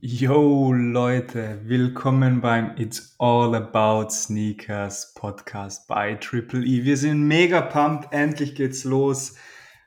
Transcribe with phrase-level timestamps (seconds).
[0.00, 6.84] Yo Leute, willkommen beim It's All About Sneakers Podcast bei Triple E.
[6.84, 9.36] Wir sind mega pumped, endlich geht's los.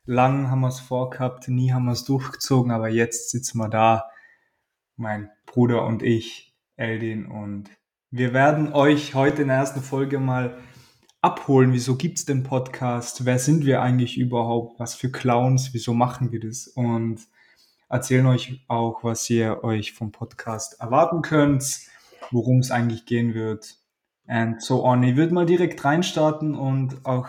[0.06, 4.10] Lang haben wir es vorgehabt, nie haben wir es durchgezogen, aber jetzt sitzen wir da,
[4.96, 7.70] mein Bruder und ich, Eldin, und
[8.10, 10.58] wir werden euch heute in der ersten Folge mal
[11.22, 11.72] abholen.
[11.72, 13.26] Wieso gibt's den Podcast?
[13.26, 14.80] Wer sind wir eigentlich überhaupt?
[14.80, 15.74] Was für Clowns?
[15.74, 16.68] Wieso machen wir das?
[16.68, 17.28] Und
[17.90, 21.66] erzählen euch auch, was ihr euch vom Podcast erwarten könnt,
[22.32, 23.78] worum es eigentlich gehen wird
[24.28, 25.04] and so on.
[25.04, 27.28] Ich würde mal direkt reinstarten und auch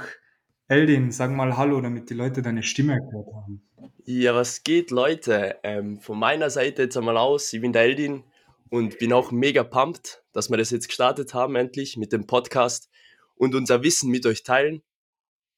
[0.68, 3.62] Eldin, sag mal Hallo, damit die Leute deine Stimme gehört haben.
[4.04, 5.56] Ja, was geht, Leute?
[5.62, 7.52] Ähm, von meiner Seite jetzt einmal aus.
[7.52, 8.24] Ich bin der Eldin
[8.68, 12.90] und bin auch mega pumped, dass wir das jetzt gestartet haben, endlich mit dem Podcast
[13.34, 14.82] und unser Wissen mit euch teilen.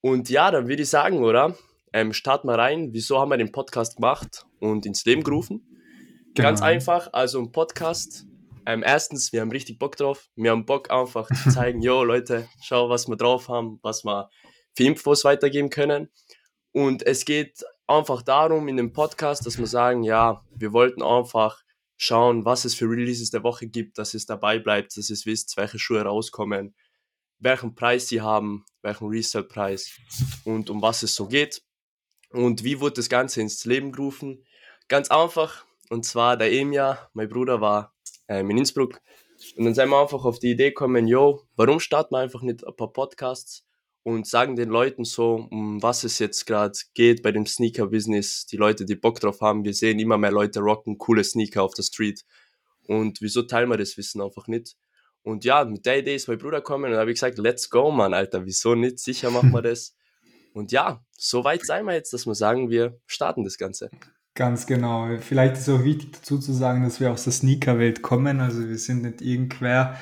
[0.01, 1.57] Und ja, dann würde ich sagen, oder?
[1.93, 2.93] Ähm, starten wir rein.
[2.93, 5.66] Wieso haben wir den Podcast gemacht und ins Leben gerufen?
[6.34, 6.48] Genau.
[6.48, 8.27] Ganz einfach, also ein Podcast.
[8.65, 10.29] Ähm, erstens, wir haben richtig Bock drauf.
[10.37, 14.30] Wir haben Bock einfach zu zeigen, yo Leute, schau, was wir drauf haben, was wir
[14.74, 16.09] für Infos weitergeben können.
[16.73, 21.63] Und es geht einfach darum in dem Podcast, dass wir sagen, ja, wir wollten einfach
[21.97, 25.57] schauen, was es für Releases der Woche gibt, dass es dabei bleibt, dass ihr wisst,
[25.57, 26.74] welche Schuhe rauskommen,
[27.41, 29.99] welchen Preis sie haben, welchen Resale-Preis
[30.45, 31.63] und um was es so geht.
[32.30, 34.45] Und wie wurde das Ganze ins Leben gerufen?
[34.93, 35.65] Ganz einfach.
[35.88, 37.95] Und zwar der Emia, mein Bruder, war
[38.29, 39.01] ähm, in Innsbruck.
[39.57, 42.62] Und dann sind wir einfach auf die Idee gekommen, yo, warum starten wir einfach nicht
[42.66, 43.65] ein paar Podcasts
[44.02, 48.45] und sagen den Leuten so, um was es jetzt gerade geht bei dem Sneaker-Business.
[48.45, 51.73] Die Leute, die Bock drauf haben, wir sehen immer mehr Leute rocken coole Sneaker auf
[51.73, 52.26] der Street.
[52.87, 54.76] Und wieso teilen wir das Wissen einfach nicht?
[55.23, 57.90] Und ja, mit der Idee ist mein Bruder gekommen und habe ich gesagt, let's go,
[57.90, 58.98] Mann, Alter, wieso nicht?
[58.98, 59.96] Sicher machen wir das.
[60.52, 63.88] Und ja, so weit seien wir jetzt, dass wir sagen, wir starten das Ganze.
[64.34, 65.19] Ganz genau.
[65.21, 68.41] Vielleicht ist auch wichtig dazu zu sagen, dass wir aus der Sneaker-Welt kommen.
[68.41, 69.99] Also wir sind nicht irgendwer,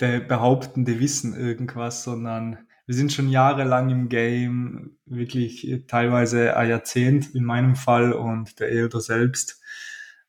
[0.00, 7.34] der behauptende Wissen irgendwas, sondern wir sind schon jahrelang im Game, wirklich teilweise ein Jahrzehnt
[7.34, 9.60] in meinem Fall und der Elder selbst.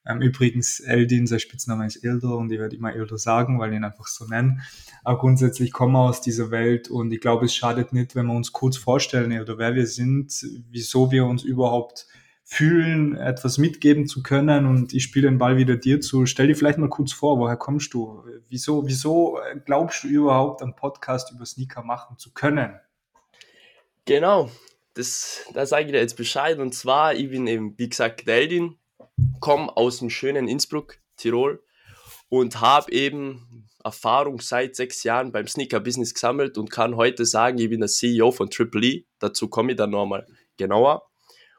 [0.06, 3.78] Ähm, übrigens, Eldin, sein Spitzname ist Elder und ich werde immer Elder sagen, weil ich
[3.78, 4.60] ihn einfach so nenne.
[5.04, 8.36] Aber grundsätzlich kommen wir aus dieser Welt und ich glaube, es schadet nicht, wenn wir
[8.36, 12.08] uns kurz vorstellen, Elder, wer wir sind, wieso wir uns überhaupt
[12.48, 16.28] fühlen, etwas mitgeben zu können und ich spiele den Ball wieder dir zu.
[16.28, 18.24] Stell dir vielleicht mal kurz vor, woher kommst du?
[18.48, 22.80] Wieso, wieso glaubst du überhaupt, einen Podcast über Sneaker machen zu können?
[24.06, 24.52] Genau,
[24.94, 26.60] das, da sage ich dir jetzt Bescheid.
[26.60, 28.78] Und zwar, ich bin eben, wie gesagt, Deldin,
[29.40, 31.64] komme aus dem schönen Innsbruck, Tirol
[32.30, 37.70] und habe eben Erfahrung seit sechs Jahren beim Sneaker-Business gesammelt und kann heute sagen, ich
[37.70, 39.06] bin der CEO von Triple E.
[39.18, 40.28] Dazu komme ich dann nochmal
[40.58, 41.10] genauer.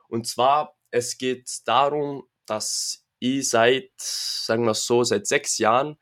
[0.09, 5.97] Und zwar es geht darum, dass ich seit, sagen wir so, seit sechs Jahren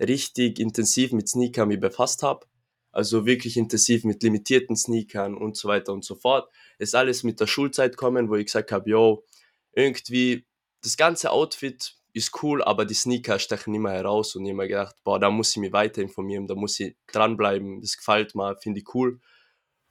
[0.00, 2.46] richtig intensiv mit Sneakern mich befasst habe.
[2.90, 6.50] Also wirklich intensiv mit limitierten Sneakern und so weiter und so fort.
[6.78, 9.24] Ist alles mit der Schulzeit kommen, wo ich gesagt habe, yo,
[9.72, 10.46] irgendwie
[10.82, 14.68] das ganze Outfit ist cool, aber die Sneaker stechen immer heraus und ich habe mir
[14.68, 18.56] gedacht, boah, da muss ich mich weiter informieren, da muss ich dranbleiben, das gefällt mir,
[18.56, 19.20] finde ich cool.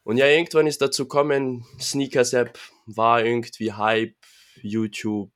[0.04, 4.16] Und ja, irgendwann ist dazu gekommen, Sneakers-App war irgendwie Hype,
[4.68, 5.32] YouTube,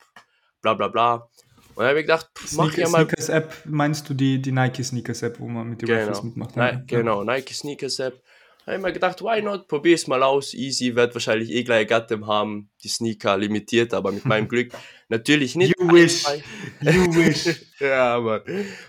[0.61, 1.27] bla bla bla.
[1.75, 3.05] Und dann habe ich gedacht, pff, mach Sneaker, ja mal.
[3.05, 5.99] Sneakers App, meinst du die, die Nike Sneakers App, wo man mit den genau.
[6.01, 6.55] Raffles mitmacht?
[6.57, 6.63] Ne?
[6.63, 6.81] Ja.
[6.85, 8.21] Genau, Nike Sneakers App.
[8.65, 9.67] Da habe ich mir gedacht, why not?
[9.67, 10.53] Probier's mal aus.
[10.53, 12.69] Easy, wird wahrscheinlich eh gleich Gattem haben.
[12.83, 14.73] Die Sneaker limitiert, aber mit meinem Glück
[15.09, 15.73] natürlich nicht.
[15.79, 16.25] You wish.
[16.81, 17.65] You wish.
[17.79, 18.41] ja, Mann.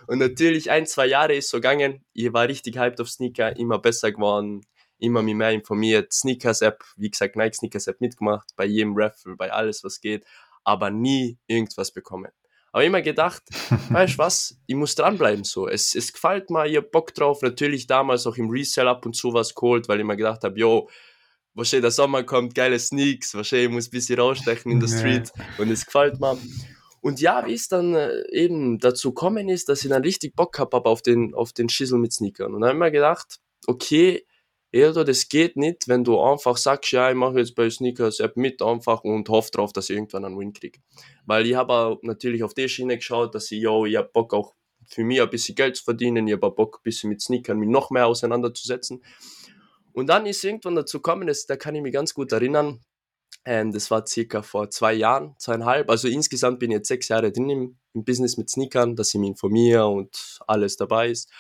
[0.07, 2.05] Und natürlich ein, zwei Jahre ist so gegangen.
[2.13, 4.61] Ich war richtig hyped auf Sneaker, immer besser geworden,
[5.03, 6.13] immer mehr informiert.
[6.13, 10.25] Sneakers-App, wie gesagt, Nike Sneakers-App mitgemacht, bei jedem Raffle, bei alles, was geht,
[10.65, 12.31] aber nie irgendwas bekommen.
[12.73, 13.43] Aber immer gedacht,
[13.91, 15.69] weißt du was, ich muss dranbleiben so.
[15.69, 17.43] Es, es gefällt mir, ihr Bock drauf.
[17.43, 20.59] Natürlich damals auch im Resell ab und zu was geholt, weil ich mir gedacht habe,
[20.59, 20.89] yo,
[21.55, 25.71] wahrscheinlich der Sommer kommt, geile Sneaks, wahrscheinlich muss ein bisschen rausstechen in der Street und
[25.71, 26.39] es gefällt mir.
[27.03, 30.59] Und ja, wie es dann äh, eben dazu kommen ist, dass ich dann richtig Bock
[30.59, 32.55] habe auf den, auf den Schissel mit Sneakern.
[32.55, 34.25] Und dann habe ich mir gedacht, okay,
[34.73, 38.39] Edo, das geht nicht, wenn du einfach sagst, ja, ich mache jetzt bei Sneakers App
[38.39, 40.81] mit einfach und hoffe drauf, dass ich irgendwann einen Win kriege.
[41.27, 44.55] Weil ich habe natürlich auf die Schiene geschaut, dass ich, yo, ich habe Bock auch
[44.87, 47.69] für mich ein bisschen Geld zu verdienen, ich habe Bock ein bisschen mit Sneakern mich
[47.69, 49.05] noch mehr auseinanderzusetzen.
[49.93, 52.81] Und dann ist irgendwann dazu gekommen, das, da kann ich mich ganz gut erinnern,
[53.45, 55.91] ähm, das war circa vor zwei Jahren, zweieinhalb.
[55.91, 59.21] Also insgesamt bin ich jetzt sechs Jahre drin im, im Business mit Sneakern, dass ich
[59.21, 61.31] mich informiere und alles dabei ist.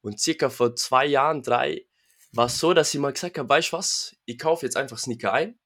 [0.00, 1.84] Und circa vor zwei Jahren, drei,
[2.32, 4.98] war es so, dass ich mal gesagt habe, weißt du was, ich kaufe jetzt einfach
[4.98, 5.58] Sneaker ein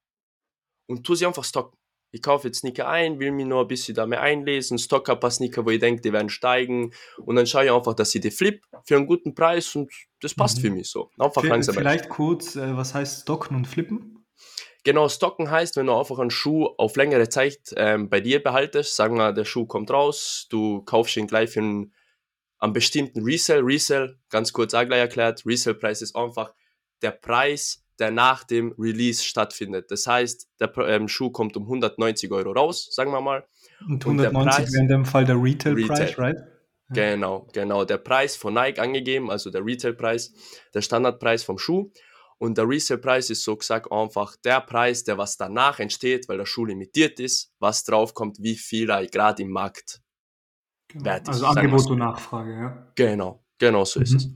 [0.88, 1.76] und tue sie einfach stocken.
[2.11, 5.19] ich kaufe jetzt Sneaker ein, will mir nur ein bisschen da mehr einlesen, stock ein
[5.19, 8.20] paar Sneaker, wo ich denke, die werden steigen und dann schaue ich einfach, dass ich
[8.20, 10.62] die flip für einen guten Preis und das passt mhm.
[10.62, 11.11] für mich so.
[11.19, 11.75] Einfach v langsam.
[11.75, 14.25] Vielleicht kurz, äh, was heißt stocken und flippen?
[14.84, 18.96] Genau, stocken heißt, wenn du einfach einen Schuh auf längere Zeit ähm, bei dir behaltest,
[18.96, 21.94] sagen wir, der Schuh kommt raus, du kaufst ihn gleich für einen,
[22.58, 23.60] einen bestimmten Resell.
[23.60, 26.52] Resell, ganz kurz auch gleich erklärt, Resell-Preis ist einfach
[27.02, 29.90] der Preis, der nach dem Release stattfindet.
[29.90, 33.44] Das heißt, der ähm, Schuh kommt um 190 Euro raus, sagen wir mal.
[33.88, 36.36] Und 190 wäre in dem Fall der Retail-Preis, right?
[36.90, 37.84] Genau, genau.
[37.84, 40.32] Der Preis von Nike angegeben, also der Retail-Preis,
[40.74, 41.90] der Standardpreis vom Schuh.
[42.38, 46.46] Und der Resale-Preis ist so gesagt einfach der Preis, der was danach entsteht, weil der
[46.46, 50.02] Schuh limitiert ist, was draufkommt, wie viel er gerade im Markt
[50.94, 51.05] genau.
[51.05, 51.29] wert ist.
[51.29, 52.87] Also Angebot und Nachfrage, ja.
[52.94, 54.05] Genau, genau so mhm.
[54.05, 54.29] ist es.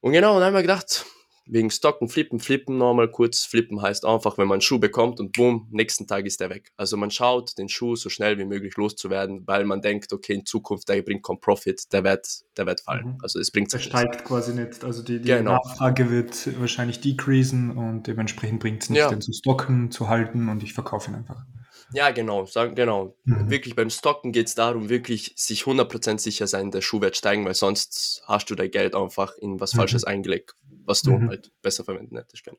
[0.00, 1.04] Und genau, und dann haben wir gedacht,
[1.52, 3.44] wegen Stocken, Flippen, Flippen nochmal kurz.
[3.44, 6.72] Flippen heißt einfach, wenn man einen Schuh bekommt und boom, nächsten Tag ist der weg.
[6.76, 10.46] Also man schaut, den Schuh so schnell wie möglich loszuwerden, weil man denkt, okay, in
[10.46, 13.14] Zukunft, der bringt kaum Profit, der wird, der wird fallen.
[13.14, 13.18] Mhm.
[13.22, 14.84] Also es bringt sich Der steigt quasi nicht.
[14.84, 15.54] Also die, die genau.
[15.54, 19.08] Nachfrage wird wahrscheinlich decreasen und dementsprechend bringt es nicht, ja.
[19.08, 21.44] den zu stocken, zu halten und ich verkaufe ihn einfach.
[21.92, 23.16] Ja, genau, genau.
[23.24, 23.50] Mhm.
[23.50, 27.44] Wirklich beim Stocken geht es darum, wirklich sich 100% sicher sein, der Schuh wird steigen,
[27.44, 29.78] weil sonst hast du dein Geld einfach in was mhm.
[29.78, 30.54] Falsches eingelegt,
[30.84, 31.28] was du mhm.
[31.28, 32.58] halt besser verwenden hättest können.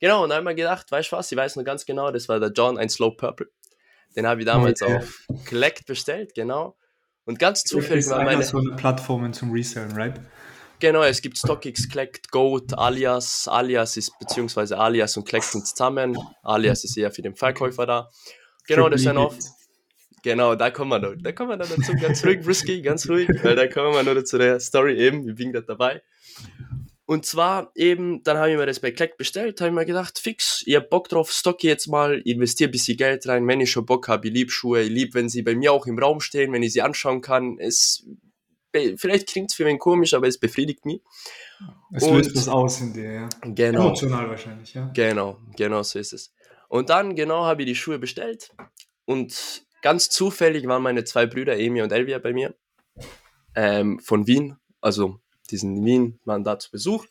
[0.00, 2.28] Genau, und dann haben wir gedacht, weißt du was, ich weiß noch ganz genau, das
[2.28, 3.48] war der John, ein Slow Purple.
[4.16, 4.96] Den habe ich damals okay.
[4.96, 6.76] auf Collect bestellt, genau.
[7.24, 8.42] Und ganz zufällig war meine...
[8.42, 10.20] so eine Plattformen zum Resellen, right?
[10.80, 13.46] Genau, es gibt StockX, Collect, Goat, Alias.
[13.46, 16.18] Alias ist, beziehungsweise Alias und Collect sind zusammen.
[16.42, 18.10] Alias ist eher für den Verkäufer da.
[18.66, 19.34] Genau, das sind auch.
[20.22, 21.14] Genau, da kommen wir noch.
[21.20, 21.92] Da kommen wir noch dazu.
[22.00, 25.28] Ganz ruhig, Brisky, ganz ruhig, weil da kommen wir noch zu der Story eben.
[25.28, 26.02] Ich bin gerade dabei.
[27.04, 30.18] Und zwar eben, dann habe ich mir das bei Kleck bestellt, habe ich mir gedacht,
[30.18, 33.70] fix, ihr habt Bock drauf, stocke jetzt mal, investiere ein bisschen Geld rein, wenn ich
[33.70, 36.20] schon Bock habe, ich liebe Schuhe, ich liebe, wenn sie bei mir auch im Raum
[36.20, 37.58] stehen, wenn ich sie anschauen kann.
[37.58, 38.06] Es,
[38.72, 41.02] vielleicht klingt es für mich komisch, aber es befriedigt mich.
[41.92, 43.28] Es löst was aus in dir, ja.
[43.42, 43.86] Genau.
[43.86, 44.90] Emotional wahrscheinlich, ja.
[44.94, 46.32] Genau, genau so ist es.
[46.72, 48.50] Und dann, genau, habe ich die Schuhe bestellt
[49.04, 52.54] und ganz zufällig waren meine zwei Brüder, Emi und Elvia, bei mir
[53.54, 54.56] ähm, von Wien.
[54.80, 55.20] Also,
[55.50, 57.04] die sind in Wien, waren da zu Besuch.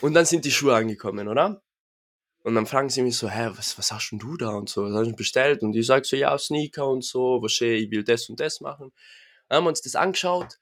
[0.00, 1.64] Und dann sind die Schuhe angekommen, oder?
[2.44, 4.84] Und dann fragen sie mich so, hä, was, was hast denn du da und so,
[4.84, 5.64] was hast du bestellt?
[5.64, 8.92] Und ich sage so, ja, Sneaker und so, was ich will das und das machen.
[9.48, 10.60] Dann haben wir uns das angeschaut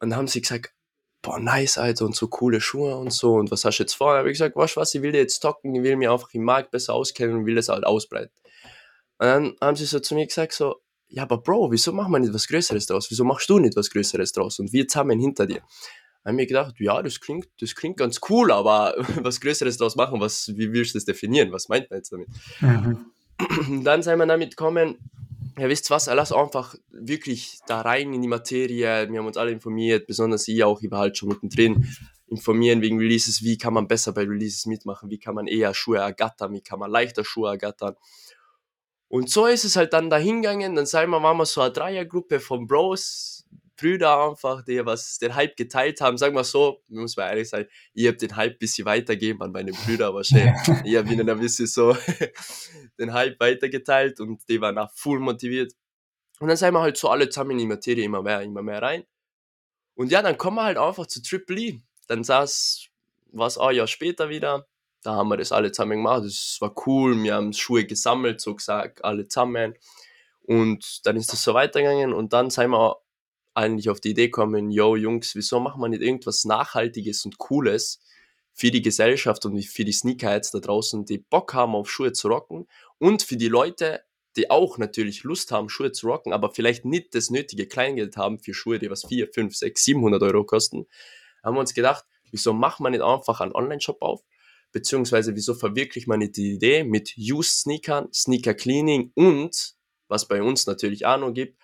[0.00, 0.74] und dann haben sie gesagt,
[1.22, 4.12] boah, nice, Alter, und so coole Schuhe und so, und was hast du jetzt vor?
[4.12, 6.42] Da habe ich gesagt, weißt was, ich will jetzt stocken, ich will mir einfach im
[6.42, 8.32] Markt besser auskennen und will das halt ausbreiten.
[9.18, 12.18] Und dann haben sie so zu mir gesagt, so, ja, aber Bro, wieso machen wir
[12.18, 13.10] nicht was Größeres draus?
[13.10, 14.58] Wieso machst du nicht was Größeres draus?
[14.58, 15.60] Und wir zusammen hinter dir.
[16.24, 19.76] Da habe ich mir gedacht, ja, das klingt, das klingt ganz cool, aber was Größeres
[19.76, 21.52] draus machen, was, wie willst du das definieren?
[21.52, 22.28] Was meint man jetzt damit?
[22.60, 23.84] Mhm.
[23.84, 24.98] Dann sind wir damit gekommen,
[25.58, 29.08] ja, wisst was, lass einfach wirklich da rein in die Materie.
[29.10, 31.86] Wir haben uns alle informiert, besonders ich auch, ich war halt schon mittendrin,
[32.26, 35.98] informieren wegen Releases, wie kann man besser bei Releases mitmachen, wie kann man eher Schuhe
[35.98, 37.96] ergattern, wie kann man leichter Schuhe ergattern.
[39.08, 42.40] Und so ist es halt dann dahingegangen, dann sagen wir, waren wir so eine Dreiergruppe
[42.40, 43.41] von Bros,
[43.82, 46.16] Brüder einfach, die was den Hype geteilt haben.
[46.16, 49.50] Sagen wir so, muss man ehrlich sein, ich habe den Hype ein bisschen weitergegeben an
[49.50, 50.54] meine Brüder, aber schön.
[50.84, 51.96] ich habe ihnen ein bisschen so
[52.98, 55.72] den Hype weitergeteilt und die waren auch full motiviert.
[56.38, 58.80] Und dann sind wir halt so alle zusammen in die Materie immer mehr, immer mehr
[58.80, 59.04] rein.
[59.94, 61.80] Und ja, dann kommen wir halt einfach zu Triple E.
[62.06, 62.86] Dann saß,
[63.32, 64.66] war es ein Jahr später wieder.
[65.02, 66.24] Da haben wir das alle zusammen gemacht.
[66.24, 67.20] Das war cool.
[67.20, 69.74] Wir haben Schuhe gesammelt, so gesagt, alle zusammen.
[70.44, 73.01] Und dann ist das so weitergegangen und dann sind wir
[73.54, 78.00] eigentlich auf die Idee kommen, yo Jungs, wieso machen wir nicht irgendwas Nachhaltiges und Cooles
[78.52, 82.28] für die Gesellschaft und für die Sneakerheads da draußen, die Bock haben auf Schuhe zu
[82.28, 82.66] rocken
[82.98, 84.02] und für die Leute,
[84.36, 88.38] die auch natürlich Lust haben, Schuhe zu rocken, aber vielleicht nicht das nötige Kleingeld haben
[88.40, 90.86] für Schuhe, die was 4, 5, 6, 700 Euro kosten,
[91.42, 94.22] haben wir uns gedacht, wieso macht man nicht einfach einen Online-Shop auf?
[94.70, 99.74] Beziehungsweise wieso verwirklicht man nicht die Idee mit Used Sneakern, Sneaker Cleaning und,
[100.08, 101.58] was bei uns natürlich auch noch gibt,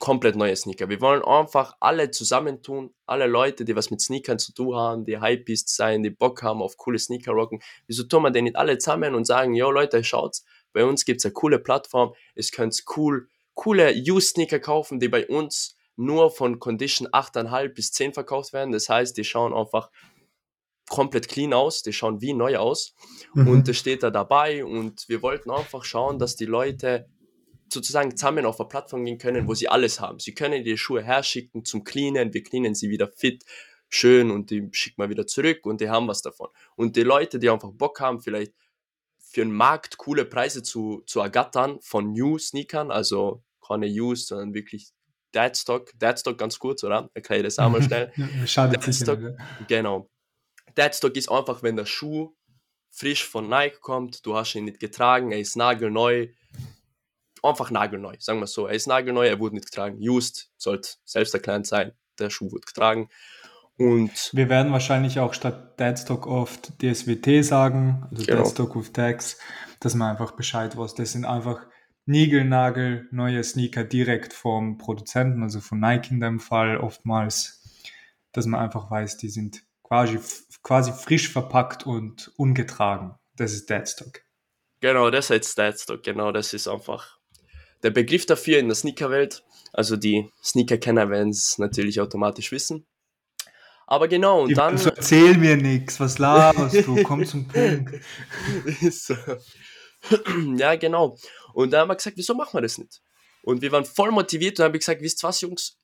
[0.00, 0.88] komplett neue Sneaker.
[0.88, 5.20] Wir wollen einfach alle zusammentun, alle Leute, die was mit Sneakern zu tun haben, die
[5.20, 7.62] Hypebeasts sein, die Bock haben auf coole Sneaker rocken.
[7.86, 11.24] Wieso tun wir denn nicht alle zusammen und sagen, yo Leute, schaut's, bei uns gibt's
[11.26, 17.06] eine coole Plattform, es könnt cool, coole Used-Sneaker kaufen, die bei uns nur von Condition
[17.08, 18.72] 8,5 bis 10 verkauft werden.
[18.72, 19.90] Das heißt, die schauen einfach
[20.88, 22.94] komplett clean aus, die schauen wie neu aus
[23.34, 23.48] mhm.
[23.48, 27.06] und das steht da dabei und wir wollten einfach schauen, dass die Leute
[27.72, 30.18] sozusagen zusammen auf eine Plattform gehen können, wo sie alles haben.
[30.18, 33.44] Sie können die Schuhe herschicken zum Cleanen, wir cleanen sie wieder fit,
[33.88, 36.48] schön und die schicken wir wieder zurück und die haben was davon.
[36.76, 38.52] Und die Leute, die einfach Bock haben, vielleicht
[39.18, 44.54] für den Markt coole Preise zu, zu ergattern von New Sneakern, also keine Used, sondern
[44.54, 44.92] wirklich
[45.34, 45.92] Deadstock.
[45.98, 47.10] Deadstock ganz kurz, oder?
[47.14, 48.12] Erkläre das auch mal schnell.
[48.46, 49.36] Schadet Deadstock, sicher,
[49.68, 50.10] genau.
[50.76, 52.34] Deadstock ist einfach, wenn der Schuh
[52.90, 56.28] frisch von Nike kommt, du hast ihn nicht getragen, er ist nagelneu,
[57.42, 58.66] einfach nagelneu, sagen wir so.
[58.66, 59.98] Er ist nagelneu, er wurde nicht getragen.
[60.00, 63.08] Used sollte selbst erklärt sein, der Schuh wurde getragen.
[63.76, 68.42] Und wir werden wahrscheinlich auch statt Deadstock oft DSWT sagen, also genau.
[68.42, 69.38] Deadstock with Tags,
[69.80, 70.94] dass man einfach Bescheid weiß.
[70.94, 71.66] Das sind einfach
[72.04, 77.62] Nigelnagel, neue Sneaker direkt vom Produzenten, also von Nike in dem Fall oftmals,
[78.32, 80.18] dass man einfach weiß, die sind quasi,
[80.62, 83.14] quasi frisch verpackt und ungetragen.
[83.36, 84.20] Das ist Deadstock.
[84.80, 87.19] Genau, das heißt Deadstock, genau, das ist einfach
[87.82, 89.44] der Begriff dafür in der Sneakerwelt.
[89.72, 92.86] Also die Sneaker-Kenner werden es natürlich automatisch wissen.
[93.86, 94.74] Aber genau, und dann.
[94.74, 97.02] Also erzähl mir nichts, was laberst du?
[97.02, 98.00] Komm zum Punkt.
[98.90, 99.14] so.
[100.56, 101.16] ja, genau.
[101.54, 103.00] Und da haben wir gesagt, wieso machen wir das nicht?
[103.42, 105.76] Und wir waren voll motiviert und haben gesagt, wisst ihr was, Jungs?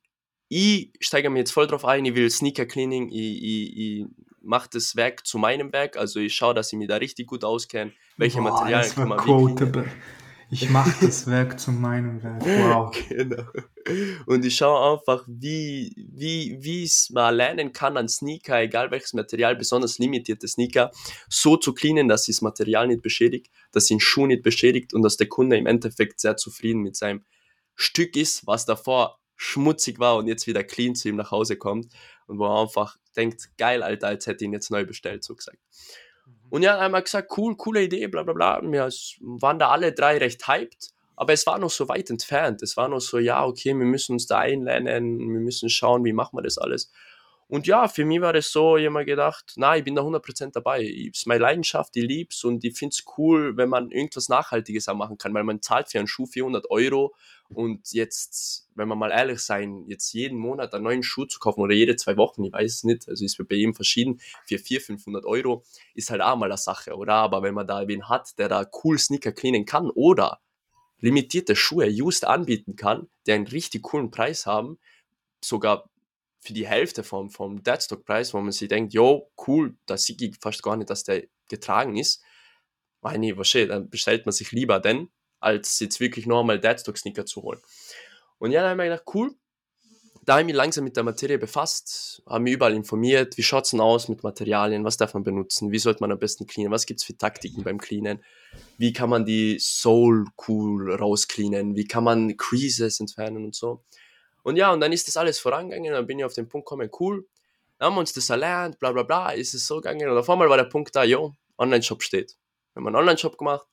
[0.48, 4.06] Ich steige mir jetzt voll drauf ein, ich will Sneaker Cleaning, ich, ich, ich
[4.40, 7.42] mache das Werk zu meinem Werk, also ich schaue, dass ich mich da richtig gut
[7.42, 9.90] auskenne, welche Boah, Materialien kann man quotable.
[10.48, 12.44] Ich mache das Werk zu meinem Werk.
[12.44, 12.96] Wow.
[13.08, 13.42] Genau.
[14.26, 19.12] Und ich schaue einfach, wie, wie, wie es mal lernen kann an Sneaker, egal welches
[19.12, 20.90] Material, besonders limitierte Sneaker,
[21.28, 25.16] so zu cleanen, dass das Material nicht beschädigt, dass den Schuh nicht beschädigt und dass
[25.16, 27.24] der Kunde im Endeffekt sehr zufrieden mit seinem
[27.76, 31.92] Stück ist, was davor schmutzig war und jetzt wieder clean zu ihm nach Hause kommt
[32.26, 35.34] und wo er einfach denkt, geil, Alter, als hätte ich ihn jetzt neu bestellt, so
[35.34, 35.58] gesagt.
[36.50, 38.60] Und ja, einmal gesagt, cool, coole Idee, bla bla bla.
[38.62, 38.88] Wir
[39.20, 42.62] waren da alle drei recht hyped, aber es war noch so weit entfernt.
[42.62, 46.12] Es war noch so, ja, okay, wir müssen uns da einlernen, wir müssen schauen, wie
[46.12, 46.92] machen wir das alles.
[47.48, 50.02] Und ja, für mich war das so, ich habe mir gedacht, na, ich bin da
[50.02, 50.82] 100% dabei.
[50.84, 54.88] Es ist meine Leidenschaft, ich lieb's und ich finde es cool, wenn man irgendwas Nachhaltiges
[54.88, 57.14] auch machen kann, weil man zahlt für einen Schuh 400 Euro
[57.48, 61.60] und jetzt, wenn wir mal ehrlich sein, jetzt jeden Monat einen neuen Schuh zu kaufen
[61.60, 64.86] oder jede zwei Wochen, ich weiß es nicht, also ist bei jedem verschieden, für 400,
[64.86, 67.14] 500 Euro ist halt auch mal eine Sache, oder?
[67.14, 70.40] Aber wenn man da wen hat, der da cool Sneaker cleanen kann oder
[70.98, 74.78] limitierte Schuhe used anbieten kann, die einen richtig coolen Preis haben,
[75.40, 75.88] sogar
[76.46, 80.36] für die Hälfte vom, vom Deadstock-Preis, wo man sich denkt, yo, cool, da sieht ich
[80.40, 82.22] fast gar nicht, dass der getragen ist.
[83.02, 85.08] Meine was dann bestellt man sich lieber den,
[85.40, 87.60] als jetzt wirklich noch einmal Deadstock-Sneaker zu holen.
[88.38, 89.34] Und ja, dann habe ich mir gedacht, cool,
[90.24, 93.64] da habe ich mich langsam mit der Materie befasst, habe mich überall informiert, wie schaut
[93.64, 96.72] es denn aus mit Materialien, was darf man benutzen, wie sollte man am besten cleanen,
[96.72, 98.24] was gibt es für Taktiken beim Cleanen,
[98.76, 103.84] wie kann man die Soul cool rauscleanen, wie kann man Creases entfernen und so.
[104.46, 106.88] Und ja, und dann ist das alles vorangegangen, dann bin ich auf den Punkt gekommen,
[107.00, 107.26] cool,
[107.78, 110.08] dann haben wir uns das erlernt, bla bla bla, ist es so gegangen.
[110.08, 112.36] Und auf einmal war der Punkt da, jo, Online-Shop steht.
[112.72, 113.66] Wir haben einen Online-Shop gemacht,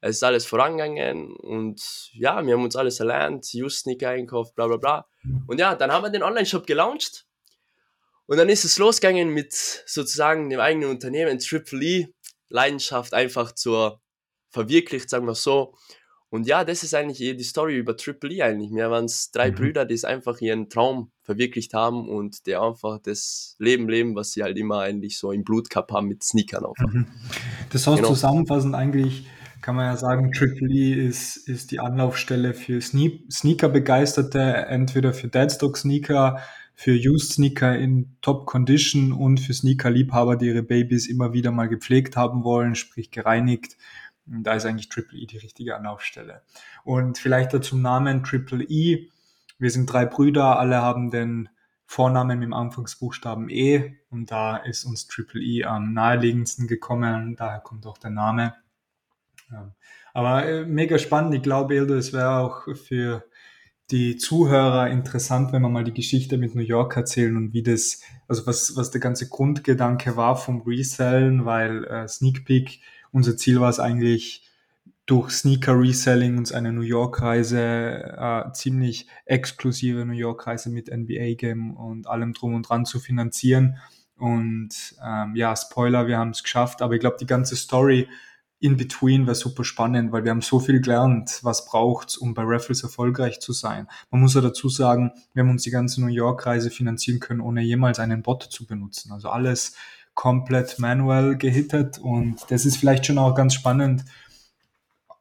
[0.00, 4.78] es ist alles vorangegangen und ja, wir haben uns alles erlernt, Just-Sneaker einkauft, bla bla
[4.78, 5.06] bla.
[5.48, 7.26] Und ja, dann haben wir den Online-Shop gelauncht
[8.24, 12.08] und dann ist es losgegangen mit sozusagen dem eigenen Unternehmen, Triple E,
[12.48, 14.00] Leidenschaft einfach zur
[14.48, 15.76] verwirklicht, sagen wir so.
[16.36, 18.70] Und ja, das ist eigentlich die Story über Triple E eigentlich.
[18.70, 19.54] Wir waren es drei mhm.
[19.54, 24.32] Brüder, die es einfach ihren Traum verwirklicht haben und die einfach das Leben leben, was
[24.32, 26.92] sie halt immer eigentlich so im Blut gehabt haben mit Sneakern einfach.
[26.92, 27.06] Mhm.
[27.70, 28.08] Das heißt genau.
[28.10, 29.26] zusammenfassend eigentlich,
[29.62, 36.38] kann man ja sagen, Triple E ist, ist die Anlaufstelle für Sneaker-Begeisterte, entweder für Deadstock-Sneaker,
[36.74, 41.68] für Used Sneaker in Top Condition und für Sneaker-Liebhaber, die ihre Babys immer wieder mal
[41.68, 43.78] gepflegt haben wollen, sprich gereinigt
[44.26, 46.42] da ist eigentlich Triple E die richtige Anlaufstelle.
[46.84, 49.08] Und vielleicht dazu Namen Triple E.
[49.58, 51.48] Wir sind drei Brüder, alle haben den
[51.86, 57.60] Vornamen mit dem Anfangsbuchstaben E und da ist uns Triple E am naheliegendsten gekommen, daher
[57.60, 58.54] kommt auch der Name.
[60.12, 63.24] Aber äh, mega spannend, ich glaube, Ildo, es wäre auch für
[63.92, 68.02] die Zuhörer interessant, wenn wir mal die Geschichte mit New York erzählen und wie das,
[68.26, 72.80] also was, was der ganze Grundgedanke war vom Resellen, weil äh, Sneak Peek
[73.16, 74.42] unser Ziel war es eigentlich,
[75.06, 80.90] durch Sneaker Reselling uns eine New York Reise, äh, ziemlich exklusive New York Reise mit
[80.90, 83.78] NBA Game und allem drum und dran zu finanzieren.
[84.18, 88.08] Und ähm, ja, Spoiler, wir haben es geschafft, aber ich glaube, die ganze Story
[88.58, 92.42] in between wäre super spannend, weil wir haben so viel gelernt, was braucht's, um bei
[92.44, 93.86] Raffles erfolgreich zu sein.
[94.10, 97.40] Man muss ja dazu sagen, wir haben uns die ganze New York Reise finanzieren können,
[97.40, 99.12] ohne jemals einen Bot zu benutzen.
[99.12, 99.74] Also alles
[100.16, 104.04] komplett manuell gehittet und das ist vielleicht schon auch ganz spannend,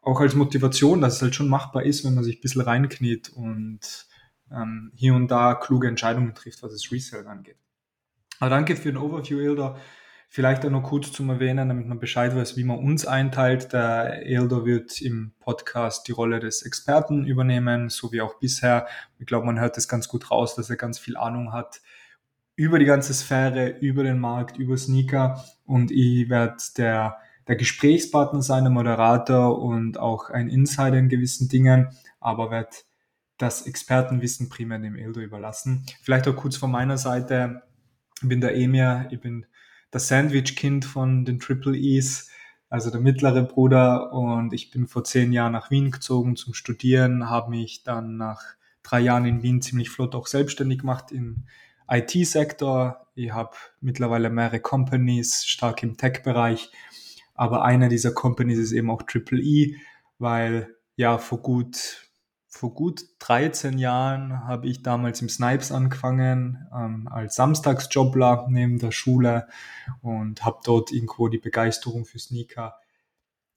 [0.02, 3.30] auch als Motivation, dass es halt schon machbar ist, wenn man sich ein bisschen reinkniet
[3.30, 4.08] und
[4.52, 7.58] ähm, hier und da kluge Entscheidungen trifft, was das Resell angeht.
[8.40, 9.78] Aber danke für den Overview, Ilda.
[10.30, 13.74] Vielleicht auch noch kurz zum Erwähnen, damit man Bescheid weiß, wie man uns einteilt.
[13.74, 18.88] Der Eldo wird im Podcast die Rolle des Experten übernehmen, so wie auch bisher.
[19.20, 21.82] Ich glaube, man hört das ganz gut raus, dass er ganz viel Ahnung hat
[22.56, 25.44] über die ganze Sphäre, über den Markt, über Sneaker.
[25.66, 31.50] Und ich werde der, der Gesprächspartner sein, der Moderator und auch ein Insider in gewissen
[31.50, 32.70] Dingen, aber werde
[33.38, 35.86] das Expertenwissen primär dem Eldo überlassen.
[36.02, 37.64] Vielleicht auch kurz von meiner Seite.
[38.22, 39.46] Ich bin der Emir, ich bin
[39.92, 42.30] das Sandwich-Kind von den Triple E's,
[42.70, 44.14] also der mittlere Bruder.
[44.14, 48.42] Und ich bin vor zehn Jahren nach Wien gezogen zum Studieren, habe mich dann nach
[48.84, 51.46] drei Jahren in Wien ziemlich flott auch selbstständig gemacht im
[51.90, 53.08] IT-Sektor.
[53.16, 56.72] Ich habe mittlerweile mehrere Companies, stark im Tech-Bereich.
[57.34, 59.76] Aber eine dieser Companies ist eben auch Triple E,
[60.20, 62.06] weil ja vor gut
[62.56, 68.92] vor gut 13 Jahren habe ich damals im Snipes angefangen, ähm, als Samstagsjobler neben der
[68.92, 69.48] Schule
[70.02, 72.76] und habe dort irgendwo die Begeisterung für Sneaker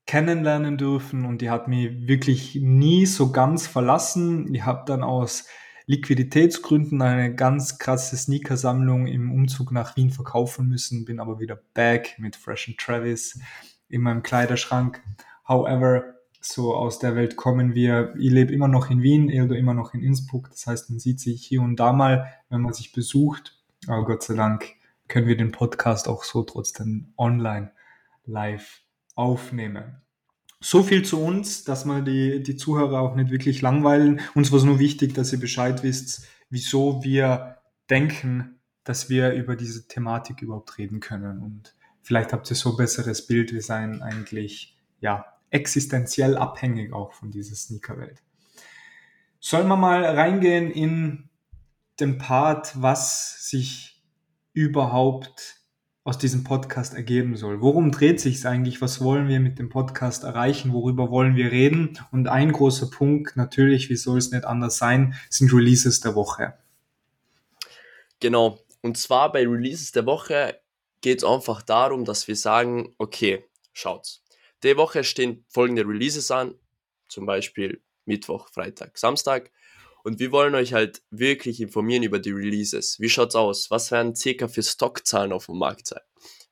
[0.06, 4.52] kennenlernen dürfen und die hat mich wirklich nie so ganz verlassen.
[4.52, 5.46] Ich habe dann aus
[5.88, 12.14] Liquiditätsgründen eine ganz krasse Sneaker-Sammlung im Umzug nach Wien verkaufen müssen, bin aber wieder back
[12.18, 13.40] mit Fresh and Travis
[13.88, 15.02] in meinem Kleiderschrank.
[15.48, 16.04] However,
[16.42, 18.12] so aus der Welt kommen wir.
[18.18, 20.50] Ich lebe immer noch in Wien, Eldo immer noch in Innsbruck.
[20.50, 23.58] Das heißt, man sieht sich hier und da mal, wenn man sich besucht.
[23.86, 24.66] Aber Gott sei Dank
[25.08, 27.72] können wir den Podcast auch so trotzdem online
[28.26, 28.82] live
[29.14, 30.02] aufnehmen.
[30.60, 34.20] So viel zu uns, dass wir die, die Zuhörer auch nicht wirklich langweilen.
[34.34, 39.54] Uns war es nur wichtig, dass ihr Bescheid wisst, wieso wir denken, dass wir über
[39.54, 41.40] diese Thematik überhaupt reden können.
[41.42, 43.52] Und vielleicht habt ihr so ein besseres Bild.
[43.52, 48.22] Wir seien eigentlich, ja, existenziell abhängig auch von dieser Sneakerwelt.
[49.40, 51.28] Sollen wir mal reingehen in
[52.00, 54.02] den Part, was sich
[54.52, 55.57] überhaupt
[56.04, 57.60] aus diesem Podcast ergeben soll.
[57.60, 58.80] Worum dreht sich es eigentlich?
[58.80, 60.72] Was wollen wir mit dem Podcast erreichen?
[60.72, 61.98] Worüber wollen wir reden?
[62.10, 66.54] Und ein großer Punkt, natürlich, wie soll es nicht anders sein, sind Releases der Woche.
[68.20, 68.58] Genau.
[68.80, 70.60] Und zwar bei Releases der Woche
[71.00, 74.22] geht es einfach darum, dass wir sagen, okay, schaut's.
[74.62, 76.54] Die Woche stehen folgende Releases an,
[77.08, 79.50] zum Beispiel Mittwoch, Freitag, Samstag.
[80.04, 82.98] Und wir wollen euch halt wirklich informieren über die Releases.
[82.98, 83.70] Wie schaut's aus?
[83.70, 86.00] Was werden circa für Stockzahlen auf dem Markt sein?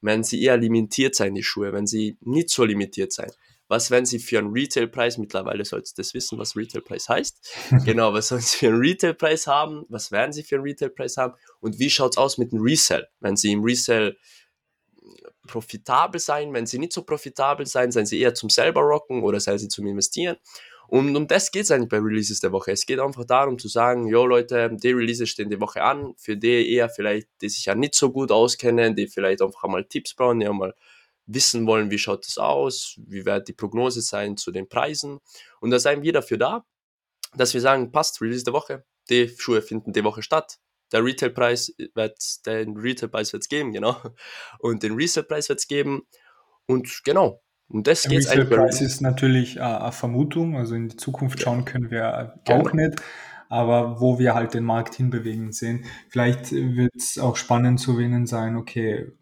[0.00, 1.72] Werden sie eher limitiert sein, die Schuhe?
[1.72, 3.30] Wenn sie nicht so limitiert sein?
[3.68, 5.18] Was werden sie für einen Retailpreis?
[5.18, 7.64] Mittlerweile sollst du das wissen, was Retailpreis heißt.
[7.84, 9.84] genau, was sollen sie für einen Retailpreis haben?
[9.88, 11.34] Was werden sie für einen Retailpreis haben?
[11.60, 13.08] Und wie schaut's aus mit dem Resell?
[13.20, 14.16] Wenn sie im Resell
[15.46, 16.52] profitabel sein.
[16.52, 19.68] Wenn sie nicht so profitabel sein, seien sie eher zum selber rocken oder seien sie
[19.68, 20.36] zum Investieren.
[20.88, 22.72] Und um das geht es eigentlich bei Releases der Woche.
[22.72, 26.36] Es geht einfach darum zu sagen, jo Leute, die Releases stehen die Woche an, für
[26.36, 30.14] die eher vielleicht, die sich ja nicht so gut auskennen, die vielleicht einfach mal Tipps
[30.14, 30.74] brauchen, die mal
[31.26, 35.18] wissen wollen, wie schaut das aus, wie wird die Prognose sein zu den Preisen.
[35.60, 36.64] Und da seien wir dafür da,
[37.34, 40.58] dass wir sagen, passt, Release der Woche, die Schuhe finden die Woche statt,
[40.92, 43.96] der Retailpreis wird, den Retailpreis wird es geben, genau.
[44.60, 46.06] Und den Resale-Preis wird es geben.
[46.66, 48.28] Und genau, um das geht.
[48.32, 52.60] Der Preis ist natürlich äh, eine Vermutung, also in die Zukunft schauen können wir genau.
[52.60, 52.94] auch nicht.
[53.48, 55.84] Aber wo wir halt den Markt hinbewegen sehen.
[56.08, 59.12] Vielleicht wird es auch spannend zu erwähnen sein, okay,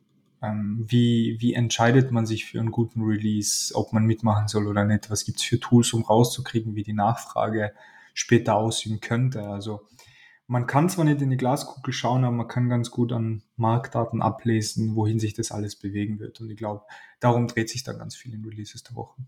[0.43, 4.85] ähm, wie, wie entscheidet man sich für einen guten Release, ob man mitmachen soll oder
[4.85, 5.11] nicht?
[5.11, 7.73] Was gibt es für Tools, um rauszukriegen, wie die Nachfrage
[8.15, 9.43] später aussehen könnte?
[9.43, 9.83] Also
[10.47, 14.21] man kann zwar nicht in die Glaskugel schauen, aber man kann ganz gut an Marktdaten
[14.21, 16.41] ablesen, wohin sich das alles bewegen wird.
[16.41, 16.83] Und ich glaube,
[17.21, 19.23] darum dreht sich dann ganz viel in Releases der Woche.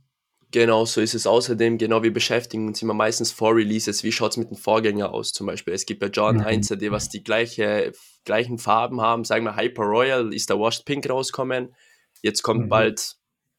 [0.52, 1.78] Genau, so ist es außerdem.
[1.78, 4.04] Genau, wir beschäftigen uns immer meistens vor Releases.
[4.04, 5.74] Wie schaut es mit dem Vorgänger aus zum Beispiel?
[5.74, 6.44] Es gibt bei John mhm.
[6.44, 7.92] Heinz, die was die gleiche,
[8.24, 9.24] gleichen Farben haben.
[9.24, 11.74] Sagen wir Hyper Royal, ist der Washed Pink rauskommen.
[12.22, 12.68] Jetzt kommt mhm.
[12.68, 13.16] bald,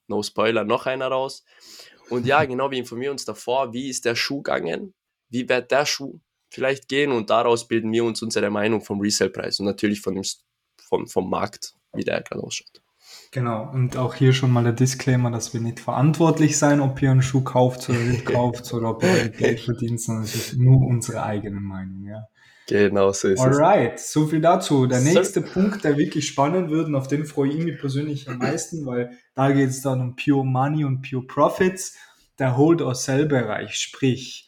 [0.08, 1.44] no Spoiler, noch einer raus.
[2.10, 4.94] Und ja, genau, wir informieren uns davor, wie ist der Schuh gegangen?
[5.30, 9.60] Wie wird der Schuh vielleicht gehen und daraus bilden wir uns unsere Meinung vom Resale-Preis
[9.60, 10.24] und natürlich von dem,
[10.78, 12.82] vom, vom Markt, wie der gerade ausschaut.
[13.32, 17.12] Genau, und auch hier schon mal der Disclaimer, dass wir nicht verantwortlich sein, ob ihr
[17.12, 20.78] einen Schuh kauft oder nicht kauft oder ob ihr Geld verdient, sondern es ist nur
[20.88, 22.28] unsere eigene Meinung, ja.
[22.68, 24.12] Genau, so ist Alright, es.
[24.12, 24.88] so viel dazu.
[24.88, 25.54] Der nächste so.
[25.54, 29.18] Punkt, der wirklich spannend wird und auf den freue ich mich persönlich am meisten, weil
[29.36, 31.98] da geht es dann um Pure Money und Pure Profits,
[32.40, 34.47] der Hold-or-Sell-Bereich, sprich,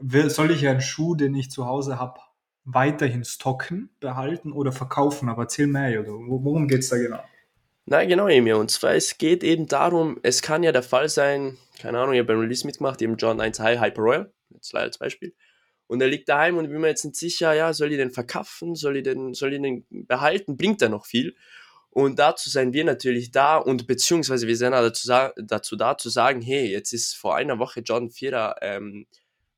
[0.00, 2.20] soll ich einen Schuh, den ich zu Hause habe,
[2.64, 5.28] weiterhin stocken, behalten oder verkaufen?
[5.28, 7.22] Aber erzähl mehr, oder worum geht es da genau?
[7.86, 8.54] Na genau, Emil.
[8.54, 12.20] Und zwar, es geht eben darum, es kann ja der Fall sein, keine Ahnung, ich
[12.20, 15.34] habe beim Release mitgemacht, eben John 1 High Hyper Royal, jetzt leider als Beispiel.
[15.86, 18.12] Und er liegt daheim und ich bin mir jetzt nicht sicher, ja, soll ich den
[18.12, 21.34] verkaufen, soll ich den, soll ich den behalten, bringt er noch viel?
[21.88, 26.40] Und dazu seien wir natürlich da und beziehungsweise wir sind dazu, dazu da zu sagen,
[26.40, 29.06] hey, jetzt ist vor einer Woche John Vierer ähm,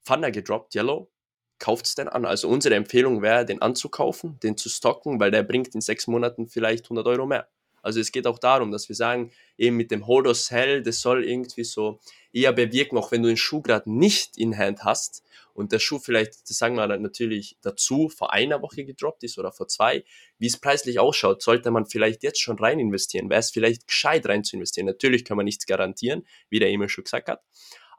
[0.05, 1.11] Thunder gedroppt, Yellow,
[1.59, 2.25] kauft es denn an?
[2.25, 6.49] Also unsere Empfehlung wäre, den anzukaufen, den zu stocken, weil der bringt in sechs Monaten
[6.49, 7.49] vielleicht 100 Euro mehr.
[7.83, 11.01] Also es geht auch darum, dass wir sagen, eben mit dem Hold or Sell, das
[11.01, 11.99] soll irgendwie so
[12.33, 15.99] eher bewirken, auch wenn du den Schuh gerade nicht in Hand hast und der Schuh
[15.99, 20.05] vielleicht, das sagen wir natürlich dazu, vor einer Woche gedroppt ist oder vor zwei,
[20.39, 23.29] wie es preislich ausschaut, sollte man vielleicht jetzt schon rein investieren.
[23.29, 24.87] Wäre es vielleicht gescheit rein zu investieren.
[24.87, 27.43] Natürlich kann man nichts garantieren, wie der immer schon gesagt hat,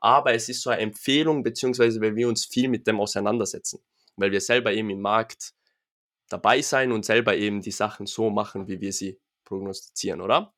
[0.03, 3.79] aber es ist so eine Empfehlung, beziehungsweise weil wir uns viel mit dem auseinandersetzen,
[4.17, 5.53] weil wir selber eben im Markt
[6.29, 10.53] dabei sein und selber eben die Sachen so machen, wie wir sie prognostizieren, oder?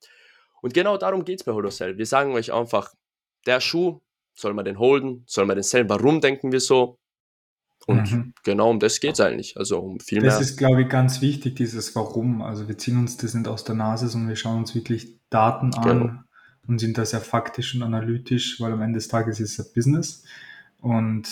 [0.61, 1.97] Und genau darum geht es bei Holocell.
[1.97, 2.93] Wir sagen euch einfach,
[3.45, 4.01] der Schuh,
[4.33, 6.97] soll man den holden, soll man den sellen, warum denken wir so?
[7.85, 8.33] Und mhm.
[8.43, 9.57] genau um das geht es eigentlich.
[9.57, 10.39] Also um viel das mehr.
[10.39, 12.41] Das ist, glaube ich, ganz wichtig, dieses Warum.
[12.41, 15.71] Also wir ziehen uns das nicht aus der Nase, sondern wir schauen uns wirklich Daten
[15.75, 16.24] an genau.
[16.67, 19.73] Und sind da sehr faktisch und analytisch, weil am Ende des Tages ist es ein
[19.73, 20.23] Business.
[20.81, 21.27] Und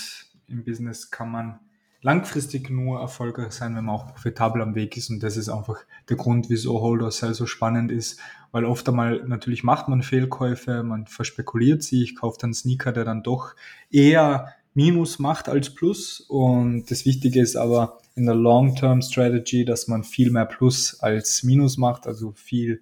[0.48, 1.60] im Business kann man
[2.02, 5.10] langfristig nur erfolgreich sein, wenn man auch profitabel am Weg ist.
[5.10, 5.78] Und das ist einfach
[6.10, 8.20] der Grund, wieso Hold or Sell so spannend ist.
[8.52, 12.04] Weil oft einmal natürlich macht man Fehlkäufe, man verspekuliert sie.
[12.04, 13.56] Ich kaufe dann Sneaker, der dann doch
[13.90, 16.20] eher Minus macht als Plus.
[16.20, 21.78] Und das Wichtige ist aber in der Long-Term-Strategy, dass man viel mehr Plus als Minus
[21.78, 22.82] macht, also viel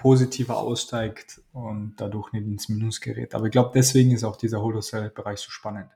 [0.00, 3.34] positiver aussteigt und dadurch nicht ins Minus gerät.
[3.34, 5.90] Aber ich glaube, deswegen ist auch dieser Wholesale-Bereich so spannend.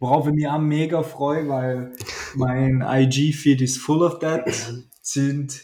[0.00, 1.92] Worauf ich mich auch mega freue, weil
[2.34, 4.50] mein IG-Feed ist full of that,
[5.00, 5.62] sind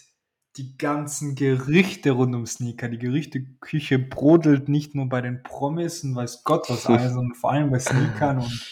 [0.56, 2.88] die ganzen Gerichte rund um Sneaker.
[2.88, 7.50] Die Gerüchteküche brodelt nicht nur bei den Promis und weiß Gott was alles, sondern vor
[7.50, 8.38] allem bei Sneakern.
[8.38, 8.62] Und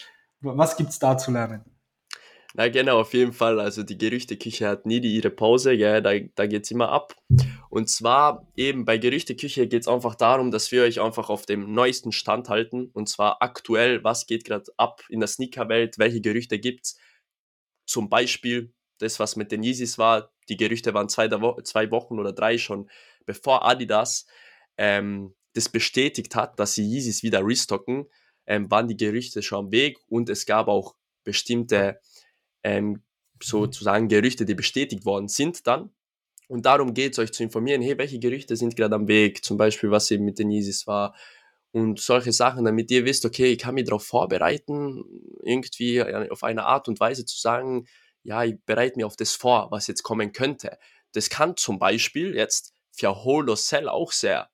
[0.41, 1.65] was gibt's da zu lernen?
[2.57, 3.59] Na genau, auf jeden Fall.
[3.59, 7.13] Also die Gerüchteküche hat nie die, ihre Pause, ja, da, da geht's immer ab.
[7.69, 12.13] Und zwar eben bei Gerüchteküche geht's einfach darum, dass wir euch einfach auf dem neuesten
[12.13, 12.89] Stand halten.
[12.93, 16.97] Und zwar aktuell, was geht gerade ab in der Sneakerwelt, welche Gerüchte gibt's.
[17.85, 20.31] Zum Beispiel das, was mit den Yeezys war.
[20.47, 21.27] Die Gerüchte waren zwei,
[21.63, 22.89] zwei Wochen oder drei schon,
[23.25, 24.27] bevor Adidas
[24.77, 28.05] ähm, das bestätigt hat, dass sie Yeezys wieder restocken,
[28.47, 31.99] ähm, waren die Gerüchte schon am Weg und es gab auch bestimmte
[32.65, 33.03] ähm,
[33.41, 35.91] sozusagen Gerüchte, die bestätigt worden sind dann.
[36.47, 39.57] Und darum geht es euch zu informieren, hey, welche Gerüchte sind gerade am Weg, zum
[39.57, 41.15] Beispiel, was eben mit den Yeezys war
[41.71, 45.03] und solche Sachen, damit ihr wisst, okay, ich kann mich darauf vorbereiten,
[45.43, 46.01] irgendwie
[46.31, 47.87] auf eine Art und Weise zu sagen,
[48.23, 50.77] ja, ich bereite mir auf das vor, was jetzt kommen könnte.
[51.11, 54.49] Das kann zum Beispiel jetzt für Holo Cell auch sehr,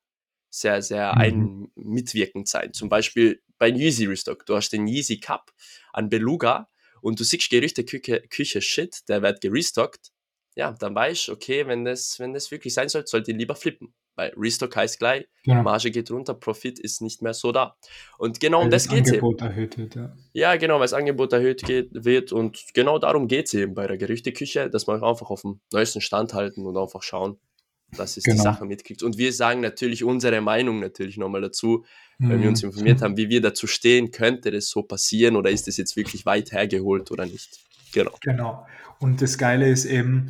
[0.50, 1.22] sehr, sehr mhm.
[1.22, 2.74] ein mitwirkend sein.
[2.74, 4.46] Zum Beispiel bei Yeezy Restock.
[4.46, 5.52] Du hast den Yeezy Cup
[5.94, 6.71] an Beluga
[7.02, 10.12] und du siehst Gerüchte, Küche, Küche, Shit, der wird gerestockt,
[10.56, 13.56] ja, dann weißt du, okay, wenn das, wenn das wirklich sein soll, sollte ich lieber
[13.56, 13.94] flippen.
[14.16, 15.64] Weil Restock heißt gleich, ja.
[15.64, 17.78] Marge geht runter, Profit ist nicht mehr so da.
[18.18, 19.38] Und genau weil um das, geht es eben.
[19.40, 20.14] erhöht wird, ja.
[20.34, 23.88] Ja, genau, weil das Angebot erhöht geht, wird und genau darum geht es eben bei
[23.88, 27.40] der Gerüchteküche, dass man einfach auf dem neuesten Stand halten und einfach schauen,
[27.98, 28.38] dass es genau.
[28.38, 29.04] die Sache mitkriegt.
[29.04, 31.86] Und wir sagen natürlich unsere Meinung natürlich nochmal dazu,
[32.20, 32.42] weil mhm.
[32.42, 35.78] wir uns informiert haben, wie wir dazu stehen, könnte das so passieren oder ist das
[35.78, 37.60] jetzt wirklich weit hergeholt oder nicht.
[37.94, 38.12] Genau.
[38.22, 38.66] Genau.
[39.00, 40.30] Und das Geile ist eben,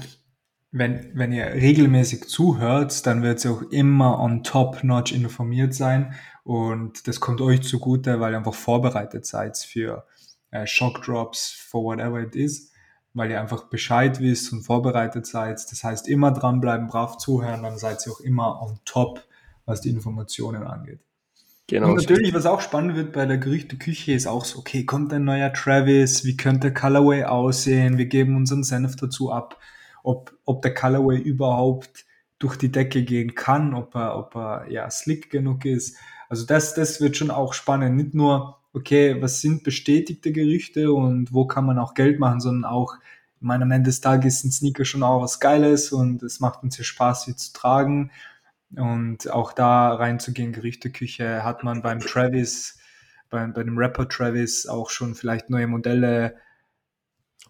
[0.71, 6.15] wenn, wenn ihr regelmäßig zuhört, dann wird ihr auch immer on top notch informiert sein
[6.43, 10.05] und das kommt euch zugute, weil ihr einfach vorbereitet seid für
[10.51, 12.70] äh, Shock Drops, for whatever it is
[13.13, 15.59] weil ihr einfach Bescheid wisst und vorbereitet seid.
[15.71, 19.23] Das heißt, immer dranbleiben, brav zuhören, dann seid ihr auch immer on top,
[19.65, 21.01] was die Informationen angeht.
[21.67, 21.89] Genau.
[21.89, 25.23] Und natürlich, was auch spannend wird bei der Gerüchteküche, ist auch so, okay, kommt ein
[25.23, 27.97] neuer Travis, wie könnte Colorway aussehen?
[27.97, 29.57] Wir geben unseren Senf dazu ab,
[30.03, 32.05] ob, ob der Colorway überhaupt
[32.39, 35.95] durch die Decke gehen kann, ob er, ob er ja slick genug ist.
[36.27, 37.95] Also das, das wird schon auch spannend.
[37.95, 42.65] Nicht nur, okay, was sind bestätigte Gerüchte und wo kann man auch Geld machen, sondern
[42.65, 42.95] auch,
[43.35, 46.63] ich meine, am Ende des Tages sind Sneaker schon auch was Geiles und es macht
[46.63, 48.11] uns hier Spaß, sie zu tragen.
[48.75, 52.79] Und auch da reinzugehen, Gerüchteküche, hat man beim Travis,
[53.29, 56.37] bei, bei dem Rapper Travis auch schon vielleicht neue Modelle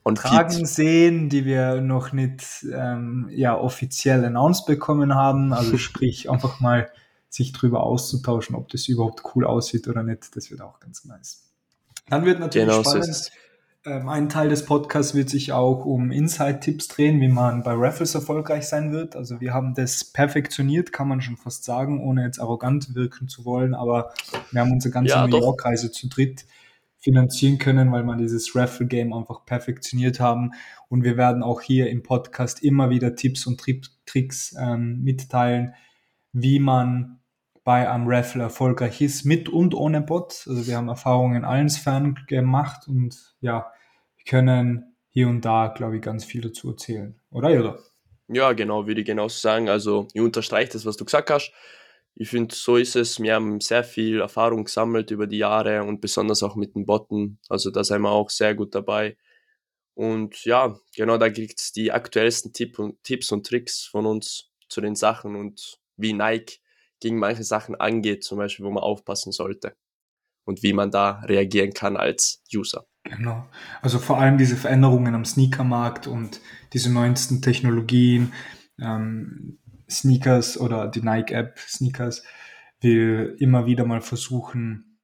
[0.03, 0.65] und tragen Pete.
[0.65, 5.53] sehen, die wir noch nicht ähm, ja, offiziell announced bekommen haben.
[5.53, 6.89] Also sprich, einfach mal
[7.32, 10.36] sich drüber auszutauschen, ob das überhaupt cool aussieht oder nicht.
[10.36, 11.50] Das wird auch ganz nice.
[12.10, 13.15] Dann wird natürlich genau spannend.
[13.15, 13.32] So
[13.84, 18.13] ähm, ein Teil des Podcasts wird sich auch um Insight-Tipps drehen, wie man bei Raffles
[18.13, 19.15] erfolgreich sein wird.
[19.15, 23.44] Also wir haben das perfektioniert, kann man schon fast sagen, ohne jetzt arrogant wirken zu
[23.44, 23.74] wollen.
[23.74, 24.13] Aber
[24.52, 26.46] wir haben unsere ganze ja, New York-Reise zu dritt
[27.00, 30.52] finanzieren können, weil wir dieses Raffle-Game einfach perfektioniert haben.
[30.88, 33.60] Und wir werden auch hier im Podcast immer wieder Tipps und
[34.06, 35.74] Tricks ähm, mitteilen,
[36.34, 37.20] wie man
[37.63, 40.45] bei einem Raffle erfolgreich ist, mit und ohne Bot.
[40.47, 43.71] Also wir haben Erfahrungen in allen Sphären gemacht und ja,
[44.15, 47.19] wir können hier und da, glaube ich, ganz viel dazu erzählen.
[47.30, 47.80] Oder, Joder?
[48.28, 49.69] Ja, genau, würde ich genauso sagen.
[49.69, 51.52] Also ich unterstreiche das, was du gesagt hast.
[52.15, 53.19] Ich finde, so ist es.
[53.21, 57.39] Wir haben sehr viel Erfahrung gesammelt über die Jahre und besonders auch mit den Botten.
[57.50, 59.17] Also da sind wir auch sehr gut dabei.
[59.93, 64.50] Und ja, genau da gibt es die aktuellsten Tipp und, Tipps und Tricks von uns
[64.69, 66.60] zu den Sachen und wie Nike
[67.02, 69.76] gegen manche Sachen angeht, zum Beispiel, wo man aufpassen sollte
[70.46, 72.86] und wie man da reagieren kann als User.
[73.04, 73.48] Genau.
[73.82, 76.40] Also vor allem diese Veränderungen am Sneakermarkt und
[76.74, 78.32] diese neuesten Technologien,
[78.80, 79.60] ähm,
[79.90, 82.24] Sneakers oder die Nike-App Sneakers
[82.80, 85.00] will immer wieder mal versuchen,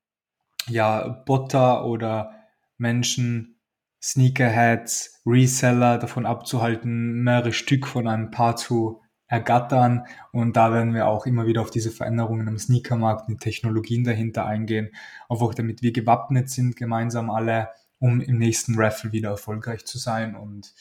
[0.67, 2.33] ja, Botter oder
[2.77, 3.59] Menschen,
[4.01, 10.05] Sneakerheads, Reseller davon abzuhalten, mehrere Stück von einem Paar zu ergattern.
[10.31, 14.45] Und da werden wir auch immer wieder auf diese Veränderungen am Sneakermarkt, die Technologien dahinter
[14.45, 14.91] eingehen,
[15.29, 20.35] einfach damit wir gewappnet sind, gemeinsam alle um im nächsten Raffle wieder erfolgreich zu sein.
[20.35, 20.73] Und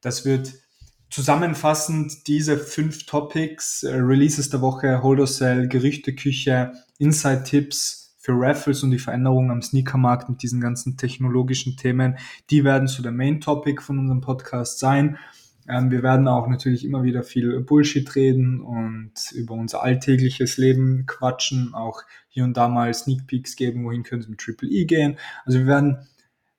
[0.00, 0.54] das wird
[1.10, 8.90] zusammenfassend diese fünf Topics, äh, Releases der Woche, Holder Cell, Gerüchteküche, Inside-Tipps für Raffles und
[8.90, 12.16] die Veränderungen am Sneakermarkt mit diesen ganzen technologischen Themen,
[12.50, 15.18] die werden so der Main-Topic von unserem Podcast sein.
[15.68, 21.06] Ähm, wir werden auch natürlich immer wieder viel Bullshit reden und über unser alltägliches Leben
[21.06, 24.84] quatschen, auch hier und da mal Sneak Peeks geben, wohin können Sie mit Triple E
[24.84, 25.18] gehen.
[25.44, 26.06] Also wir werden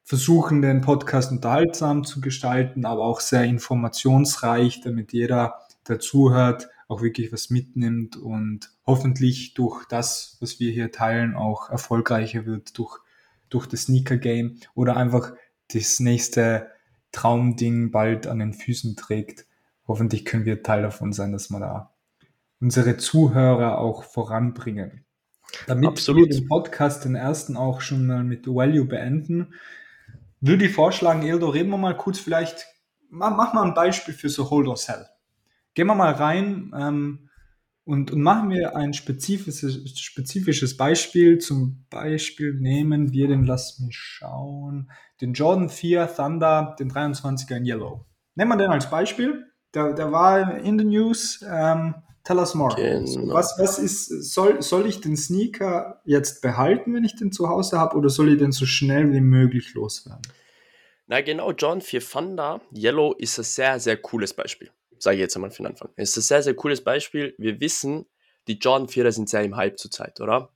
[0.04, 7.02] versuchen, den Podcast unterhaltsam zu gestalten, aber auch sehr informationsreich, damit jeder, der zuhört, auch
[7.02, 13.00] wirklich was mitnimmt und hoffentlich durch das, was wir hier teilen, auch erfolgreicher wird durch,
[13.50, 15.34] durch das Sneaker Game oder einfach
[15.74, 16.70] das nächste
[17.15, 19.45] Traumding bald an den Füßen trägt.
[19.88, 21.93] Hoffentlich können wir Teil davon sein, dass wir da
[22.60, 25.06] unsere Zuhörer auch voranbringen.
[25.65, 26.30] Damit Absolut.
[26.30, 29.54] wir den Podcast, den ersten auch schon mal mit Value beenden,
[30.41, 32.65] würde ich vorschlagen, Eldo, reden wir mal kurz vielleicht,
[33.10, 35.06] mach, mach mal ein Beispiel für so Hold or Sell.
[35.73, 37.24] Gehen wir mal rein ähm,
[37.86, 41.38] und, und machen wir ein spezifisches, spezifisches Beispiel.
[41.38, 47.65] Zum Beispiel nehmen wir den, lass mich schauen, den Jordan 4 Thunder, den 23er in
[47.65, 48.06] Yellow.
[48.34, 49.45] Nehmen wir den als Beispiel.
[49.74, 51.45] Der, der war in the News.
[51.48, 51.95] Ähm,
[52.26, 52.76] Tell us more.
[52.76, 53.36] Genau.
[53.36, 57.78] Was, was ist, soll, soll ich den Sneaker jetzt behalten, wenn ich den zu Hause
[57.78, 60.24] habe, oder soll ich den so schnell wie möglich loswerden?
[61.06, 64.71] Na genau, John 4 Thunder Yellow ist ein sehr, sehr cooles Beispiel.
[64.99, 65.89] Sage ich jetzt einmal für den Anfang.
[65.95, 67.36] Es ist ein sehr, sehr cooles Beispiel.
[67.38, 68.05] Wir wissen,
[68.47, 70.49] die Jordan 4er sind sehr im Hype zurzeit, oder?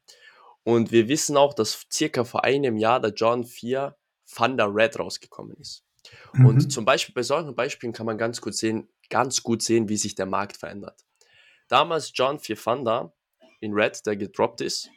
[0.63, 3.95] Und wir wissen auch, dass circa vor einem Jahr der John 4
[4.36, 5.84] Thunder Red rausgekommen ist.
[6.34, 6.45] Mhm.
[6.45, 9.97] Und zum Beispiel bei solchen Beispielen kann man ganz gut sehen, ganz gut sehen, wie
[9.97, 11.04] sich der Markt verändert
[11.69, 13.13] damals John 4 Thunder
[13.62, 14.89] in Red, der gedroppt ist,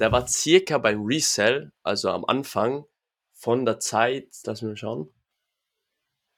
[0.00, 2.84] der war circa beim Resell, also am Anfang
[3.32, 5.14] von der Zeit, lass mich mal schauen,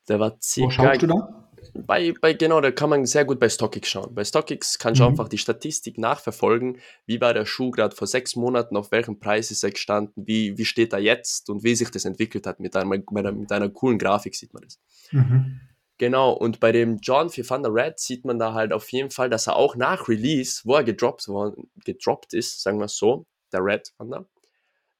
[0.09, 0.67] der war circa.
[0.67, 1.46] Wo schaust du da?
[1.75, 4.15] Bei, bei, genau, da kann man sehr gut bei StockX schauen.
[4.15, 5.11] Bei StockX kannst du mhm.
[5.11, 9.51] einfach die Statistik nachverfolgen, wie war der Schuh gerade vor sechs Monaten, auf welchem Preis
[9.51, 12.61] ist er gestanden, wie, wie steht er jetzt und wie sich das entwickelt hat.
[12.61, 14.81] Mit einer, mit einer, mit einer coolen Grafik sieht man das.
[15.13, 15.61] Mhm.
[15.99, 19.31] Genau, und bei dem John für Thunder Red sieht man da halt auf jeden Fall,
[19.31, 23.27] dass er auch nach Release, wo er gedroppt, wo er gedroppt ist, sagen wir so,
[23.53, 24.29] der Red Thunder,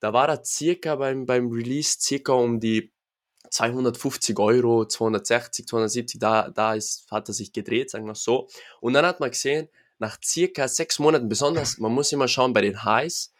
[0.01, 2.93] da war er circa beim, beim Release circa um die
[3.51, 8.49] 250 Euro, 260, 270, da, da ist, hat er sich gedreht, sagen wir so.
[8.81, 12.61] Und dann hat man gesehen, nach circa sechs Monaten, besonders, man muss immer schauen bei
[12.61, 13.33] den Highs,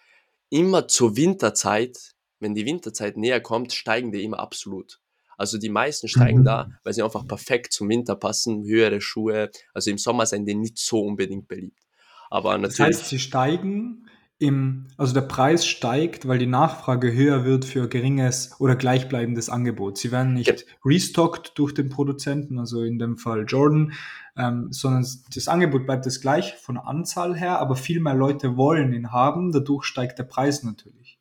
[0.51, 5.01] immer zur Winterzeit, wenn die Winterzeit näher kommt, steigen die immer absolut.
[5.37, 6.45] Also die meisten steigen mhm.
[6.45, 9.51] da, weil sie einfach perfekt zum Winter passen, höhere Schuhe.
[9.75, 11.83] Also im Sommer sind die nicht so unbedingt beliebt.
[12.31, 12.77] Aber natürlich.
[12.79, 17.89] Das heißt, sie steigen im, also der Preis steigt, weil die Nachfrage höher wird für
[17.89, 19.97] geringes oder gleichbleibendes Angebot.
[19.97, 20.75] Sie werden nicht ja.
[20.85, 23.93] restockt durch den Produzenten, also in dem Fall Jordan,
[24.37, 28.93] ähm, sondern das Angebot bleibt das gleich von Anzahl her, aber viel mehr Leute wollen
[28.93, 31.19] ihn haben, dadurch steigt der Preis natürlich.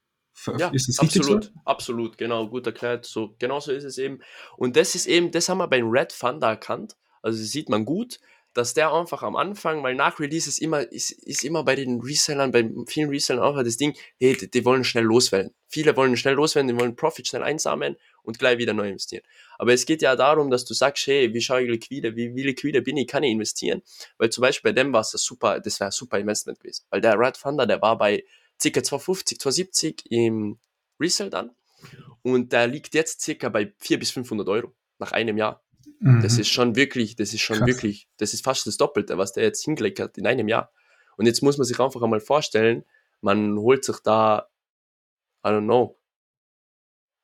[0.57, 1.51] Ja, ist es absolut, so?
[1.63, 3.05] absolut, genau, gut erklärt.
[3.05, 4.19] So, genau so ist es eben.
[4.57, 6.97] Und das ist eben, das haben wir beim Red Thunder erkannt.
[7.21, 8.19] Also sieht man gut,
[8.55, 11.99] dass der einfach am Anfang, weil nach Release ist immer, ist, ist immer bei den
[11.99, 15.53] Resellern, bei vielen Resellern auch das Ding, hey, die, die, wollen schnell loswerden.
[15.67, 19.23] Viele wollen schnell loswerden, die wollen Profit schnell einsammeln und gleich wieder neu investieren.
[19.59, 22.43] Aber es geht ja darum, dass du sagst, hey, wie schaue ich liquide, wie, wie
[22.43, 23.81] liquide bin ich, kann ich investieren?
[24.17, 26.85] Weil zum Beispiel bei dem war es super, das wäre ein super Investment gewesen.
[26.89, 28.23] Weil der Red Thunder, der war bei
[28.63, 28.83] ca.
[28.83, 30.59] 250, 270 im
[30.97, 31.51] Resell dann.
[32.21, 35.64] Und der liegt jetzt circa bei 400 bis 500 Euro nach einem Jahr.
[36.05, 36.21] Mhm.
[36.21, 37.67] Das ist schon wirklich, das ist schon Krass.
[37.67, 40.71] wirklich, das ist fast das Doppelte, was der jetzt hingelegt hat in einem Jahr.
[41.17, 42.83] Und jetzt muss man sich einfach einmal vorstellen,
[43.21, 44.47] man holt sich da,
[45.43, 45.97] I don't know,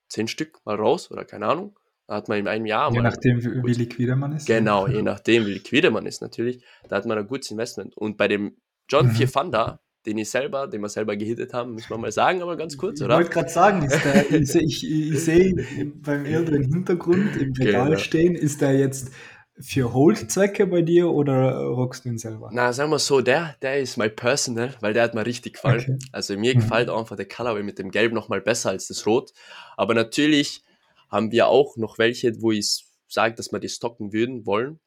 [0.10, 1.78] zehn Stück mal raus oder keine Ahnung.
[2.08, 2.92] Da hat man in einem Jahr.
[2.92, 4.48] Je nachdem, wie, wie liquide man ist.
[4.48, 6.64] Genau, je nachdem, wie liquide man ist natürlich.
[6.90, 7.96] Da hat man ein gutes Investment.
[7.96, 8.58] Und bei dem
[8.90, 9.12] John mhm.
[9.12, 12.58] 4 Thunder, den ich selber, den wir selber gehittet haben, muss man mal sagen, aber
[12.58, 13.16] ganz kurz, oder?
[13.16, 15.54] Ich wollte gerade sagen, der, ich, ich, ich sehe
[16.02, 17.98] beim älteren Hintergrund im Regal genau.
[17.98, 19.12] stehen, ist der jetzt
[19.60, 22.50] für Hold-Zwecke bei dir oder rockst du ihn selber?
[22.52, 25.82] Na, sagen wir so, der, der ist my personal, weil der hat mir richtig gefallen.
[25.82, 25.98] Okay.
[26.12, 26.62] Also mir mhm.
[26.62, 29.34] gefällt einfach der Colorway mit dem Gelb nochmal besser als das Rot.
[29.78, 30.64] Aber natürlich
[31.10, 34.80] haben wir auch noch welche, wo ich sage, dass wir die stocken würden, wollen.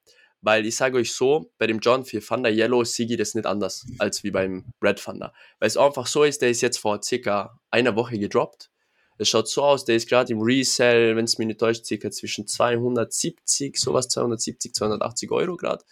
[0.45, 3.87] Weil ich sage euch so, bei dem John 4 Thunder Yellow ich das nicht anders
[3.99, 5.33] als wie beim Red Thunder.
[5.59, 8.71] Weil es einfach so ist, der ist jetzt vor circa einer Woche gedroppt.
[9.17, 12.11] Es schaut so aus, der ist gerade im Resell, wenn es mich nicht täuscht, circa
[12.11, 15.83] zwischen 270, sowas 270, 280 Euro gerade.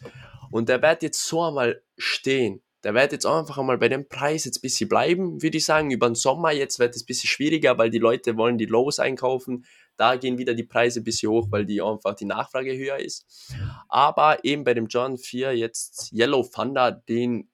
[0.50, 2.62] Und der wird jetzt so einmal stehen.
[2.84, 5.92] Der wird jetzt einfach einmal bei dem Preis jetzt ein bisschen bleiben, würde ich sagen.
[5.92, 8.98] Über den Sommer jetzt wird es ein bisschen schwieriger, weil die Leute wollen die Lows
[8.98, 9.64] einkaufen.
[10.02, 13.54] Da gehen wieder die Preise ein bisschen hoch, weil die einfach die Nachfrage höher ist.
[13.88, 17.48] Aber eben bei dem John 4 jetzt Yellow Thunder, den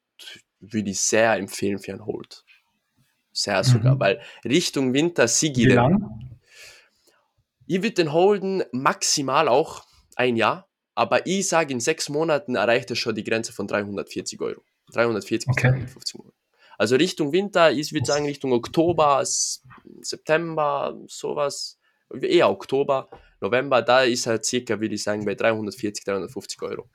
[0.59, 2.47] würde ich sehr empfehlen für einen Hold.
[3.33, 4.01] Sehr sogar, mhm.
[4.01, 5.67] weil Richtung Winter Sigi.
[5.67, 6.39] Wie lang?
[7.67, 9.85] Ich würde den holden maximal auch
[10.17, 14.41] ein Jahr, aber ich sage, in sechs Monaten erreicht er schon die Grenze von 340
[14.41, 14.63] Euro.
[14.93, 15.69] 340 okay.
[15.69, 16.33] 350 Euro.
[16.79, 19.23] Also Richtung Winter, ich würde sagen Richtung Oktober,
[20.01, 21.78] September, sowas,
[22.21, 23.09] eher Oktober,
[23.41, 26.89] November, da ist er circa, würde ich sagen, bei 340, 350 Euro.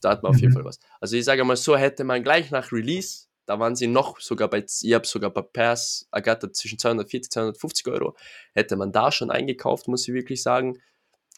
[0.00, 0.56] Da hat man auf jeden mhm.
[0.56, 0.78] Fall was.
[1.00, 4.48] Also ich sage mal so, hätte man gleich nach Release da waren sie noch sogar
[4.48, 8.16] bei, ich habe sogar bei Pairs ergattert zwischen 240, 250 Euro.
[8.54, 10.80] Hätte man da schon eingekauft, muss ich wirklich sagen,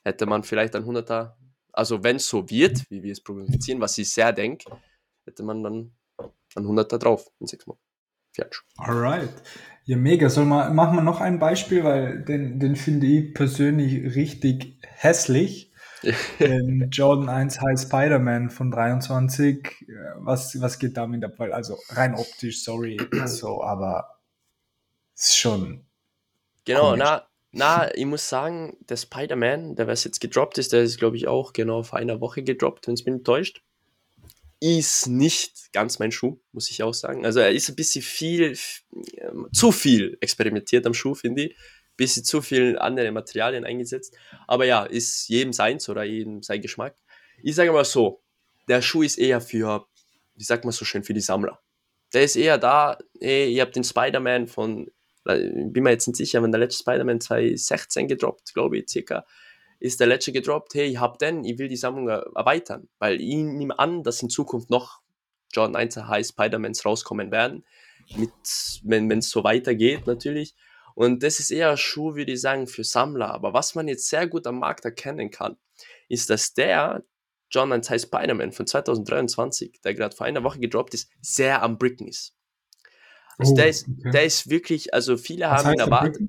[0.05, 1.33] hätte man vielleicht ein 100er,
[1.72, 4.70] also wenn es so wird, wie wir es prognostizieren, was ich sehr denke,
[5.24, 5.92] hätte man dann
[6.55, 7.85] ein 100er drauf in sechs Monaten.
[8.35, 8.61] Fertig.
[8.77, 9.31] Alright.
[9.85, 10.29] Ja, mega.
[10.29, 15.70] Soll man, machen wir noch ein Beispiel, weil den, den finde ich persönlich richtig hässlich.
[16.38, 21.33] Den Jordan 1 High Spider-Man von 23, äh, was, was geht damit ab?
[21.38, 24.18] Weil, also rein optisch, sorry, so, aber
[25.14, 25.87] ist schon.
[26.66, 26.99] Genau, komisch.
[26.99, 31.16] na, na, ich muss sagen, der Spider-Man, der was jetzt gedroppt ist, der ist, glaube
[31.16, 33.62] ich, auch genau vor einer Woche gedroppt, wenn es mich enttäuscht.
[34.64, 37.27] Ist nicht ganz mein Schuh, muss ich auch sagen.
[37.27, 38.57] Also er ist ein bisschen viel,
[39.53, 41.57] zu viel experimentiert am Schuh, finde ich
[41.96, 44.16] bisschen zu viel andere Materialien eingesetzt.
[44.46, 46.96] Aber ja, ist jedem seins oder jedem sein Geschmack.
[47.42, 48.22] Ich sage mal so,
[48.68, 49.87] der Schuh ist eher für,
[50.35, 51.61] wie sagt man so schön, für die Sammler.
[52.12, 54.90] Der ist eher da, ey, ihr habt den Spider-Man von,
[55.24, 59.27] bin mir jetzt nicht sicher, wenn der letzte Spider-Man 2016 gedroppt, glaube ich, circa,
[59.85, 63.35] ist der letzte gedroppt, hey, ich hab den, ich will die Sammlung erweitern, weil ich
[63.37, 65.03] nehme an, dass in Zukunft noch
[65.53, 67.66] Jordan 1 High Spider-Mans rauskommen werden,
[68.16, 68.33] mit,
[68.83, 70.55] wenn es so weitergeht natürlich.
[70.94, 73.35] Und das ist eher Schuh, würde ich sagen, für Sammler.
[73.35, 75.59] Aber was man jetzt sehr gut am Markt erkennen kann,
[76.09, 77.05] ist, dass der
[77.51, 81.77] John and Ty Spider-Man von 2023, der gerade vor einer Woche gedroppt ist, sehr am
[81.77, 82.35] Bricken ist.
[83.37, 84.11] Also oh, der, ist okay.
[84.12, 86.23] der ist wirklich, also viele was haben ihn erwartet.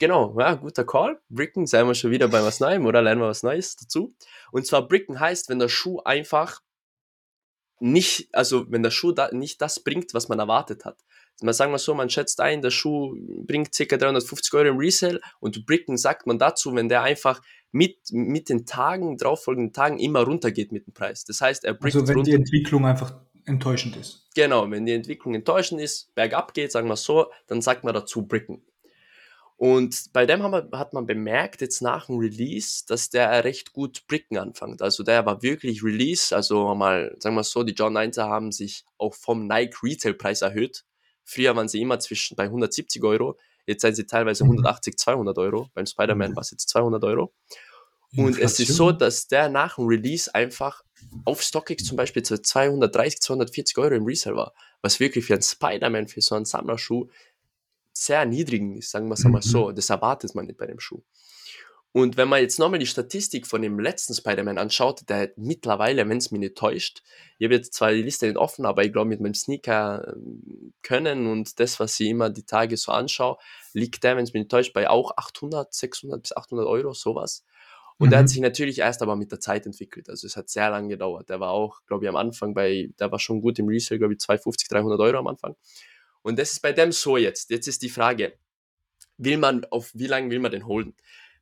[0.00, 1.20] Genau, ja, guter Call.
[1.28, 4.12] Bricken, seien wir schon wieder bei was Neuem oder lernen wir was Neues dazu.
[4.50, 6.60] Und zwar Bricken heißt, wenn der Schuh einfach
[7.78, 10.96] nicht, also wenn der Schuh da nicht das bringt, was man erwartet hat
[11.42, 13.96] man sagen wir so, man schätzt ein, der Schuh bringt ca.
[13.96, 17.40] 350 Euro im Resale und Bricken sagt man dazu, wenn der einfach
[17.72, 21.24] mit, mit den Tagen, darauffolgenden Tagen immer runtergeht mit dem Preis.
[21.24, 22.30] Das heißt, er bringt Also wenn runter.
[22.30, 23.14] die Entwicklung einfach
[23.46, 24.28] enttäuschend ist.
[24.34, 28.26] Genau, wenn die Entwicklung enttäuschend ist, bergab geht, sagen wir so, dann sagt man dazu
[28.26, 28.62] Bricken.
[29.60, 34.06] Und bei dem wir, hat man bemerkt, jetzt nach dem Release, dass der recht gut
[34.06, 34.80] Bricken anfängt.
[34.80, 38.86] Also der war wirklich Release, also mal, sagen wir so, die John 9 haben sich
[38.96, 40.86] auch vom Nike Retail Preis erhöht.
[41.24, 44.96] Früher waren sie immer zwischen bei 170 Euro, jetzt sind sie teilweise 180, mhm.
[44.96, 45.68] 200 Euro.
[45.74, 46.36] Beim Spider-Man mhm.
[46.36, 47.34] war es jetzt 200 Euro.
[48.16, 48.46] Und Inflation.
[48.46, 50.82] es ist so, dass der nach dem Release einfach
[51.26, 54.54] auf StockX zum Beispiel zu 230, 240 Euro im Resale war.
[54.80, 57.08] Was wirklich für einen Spider-Man, für so einen Sammlerschuh
[57.92, 59.32] sehr niedrigen ist, sagen wir es mhm.
[59.32, 59.72] mal so.
[59.72, 61.02] Das erwartet man nicht bei dem Schuh.
[61.92, 66.08] Und wenn man jetzt nochmal die Statistik von dem letzten Spider-Man anschaut, der hat mittlerweile,
[66.08, 67.02] wenn es mich nicht täuscht,
[67.38, 70.72] ich habe jetzt zwar die Liste nicht offen, aber ich glaube mit meinem Sneaker ähm,
[70.82, 73.38] können und das, was ich immer die Tage so anschaue,
[73.72, 77.44] liegt der, wenn es mich nicht täuscht, bei auch 800, 600 bis 800 Euro, sowas.
[77.98, 78.10] Und mhm.
[78.10, 80.08] der hat sich natürlich erst aber mit der Zeit entwickelt.
[80.08, 81.28] Also es hat sehr lange gedauert.
[81.28, 84.14] Der war auch, glaube ich, am Anfang bei, der war schon gut im Resale, glaube
[84.14, 85.56] ich, 250, 300 Euro am Anfang.
[86.22, 87.50] Und das ist bei dem so jetzt.
[87.50, 88.34] Jetzt ist die Frage,
[89.16, 90.94] will man, auf wie lange will man den holden?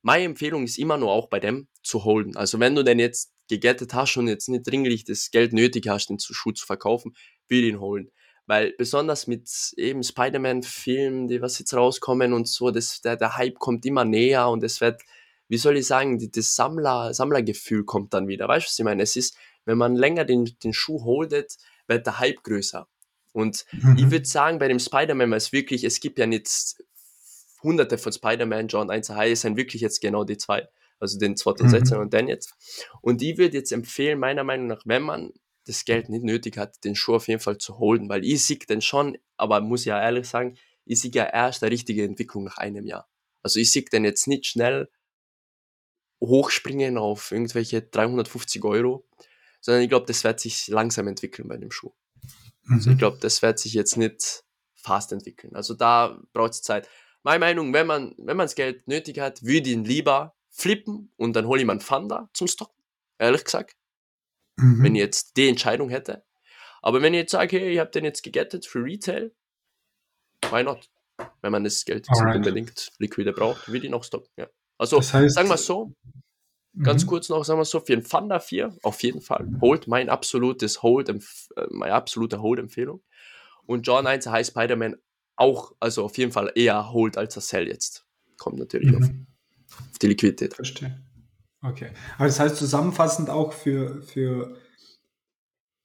[0.03, 2.37] Meine Empfehlung ist immer nur auch bei dem zu holden.
[2.37, 6.09] Also wenn du den jetzt gegettet hast und jetzt nicht dringlich das Geld nötig hast,
[6.09, 7.16] den Schuh zu verkaufen,
[7.49, 8.11] will ihn holen.
[8.47, 13.59] Weil besonders mit eben Spider-Man-Filmen, die was jetzt rauskommen und so, das, der, der Hype
[13.59, 15.03] kommt immer näher und es wird,
[15.49, 18.49] wie soll ich sagen, die, das Sammler, Sammlergefühl kommt dann wieder.
[18.49, 19.03] Weißt du, was ich meine?
[19.03, 21.57] Es ist, wenn man länger den, den Schuh holdet,
[21.89, 22.89] wird der Hype größer.
[23.33, 23.97] Und mhm.
[23.99, 26.76] ich würde sagen, bei dem Spider-Man, weil es wirklich, es gibt ja nicht
[27.62, 30.68] hunderte von Spider-Man, John 1 High, es sind wirklich jetzt genau die zwei.
[31.01, 32.03] Also den 2016 mhm.
[32.03, 32.55] und den jetzt.
[33.03, 35.33] Und ich würde jetzt empfehlen, meiner Meinung nach, wenn man
[35.66, 38.59] das Geld nicht nötig hat, den Schuh auf jeden Fall zu holen, weil ich sehe
[38.59, 40.57] den schon, aber muss ja ehrlich sagen,
[40.87, 43.09] ich sehe ja erst eine richtige Entwicklung nach einem Jahr.
[43.43, 44.89] Also ich sehe den jetzt nicht schnell
[46.20, 49.07] hochspringen auf irgendwelche 350 Euro,
[49.61, 51.93] sondern ich glaube, das wird sich langsam entwickeln bei dem Schuh.
[52.64, 52.75] Mhm.
[52.75, 52.99] Also ich mhm.
[52.99, 54.45] glaube, das wird sich jetzt nicht
[54.75, 55.55] fast entwickeln.
[55.55, 56.89] Also da braucht es Zeit.
[57.23, 61.12] Meine Meinung, wenn man wenn man das Geld nötig hat, würde ich ihn lieber flippen
[61.16, 62.83] und dann hole ich mir einen Thunder zum Stocken.
[63.19, 63.77] Ehrlich gesagt.
[64.57, 64.83] Mhm.
[64.83, 66.25] Wenn ich jetzt die Entscheidung hätte.
[66.81, 69.33] Aber wenn ich jetzt sage, hey, ich habe den jetzt gegettet für Retail,
[70.51, 70.89] why not?
[71.43, 74.31] Wenn man das Geld unbedingt liquide braucht, würde ich noch stoppen.
[74.37, 74.49] Ja.
[74.79, 75.93] Also das heißt, sagen wir so,
[76.83, 77.09] ganz mhm.
[77.09, 79.49] kurz noch, sagen wir so, für einen Thunder 4 auf jeden Fall.
[79.61, 81.18] Hold, mein absolutes Hold, äh,
[81.70, 83.03] meine absolute Hold-Empfehlung.
[83.66, 84.97] Und John 1 heißt Spider-Man
[85.37, 88.07] auch, also auf jeden Fall eher Hold als er Sell jetzt.
[88.39, 88.97] Kommt natürlich mhm.
[88.97, 89.11] auf,
[89.91, 90.55] auf, die Liquidität.
[90.55, 91.01] Verstehe.
[91.62, 91.91] Okay.
[92.16, 94.57] Aber das heißt zusammenfassend auch für, für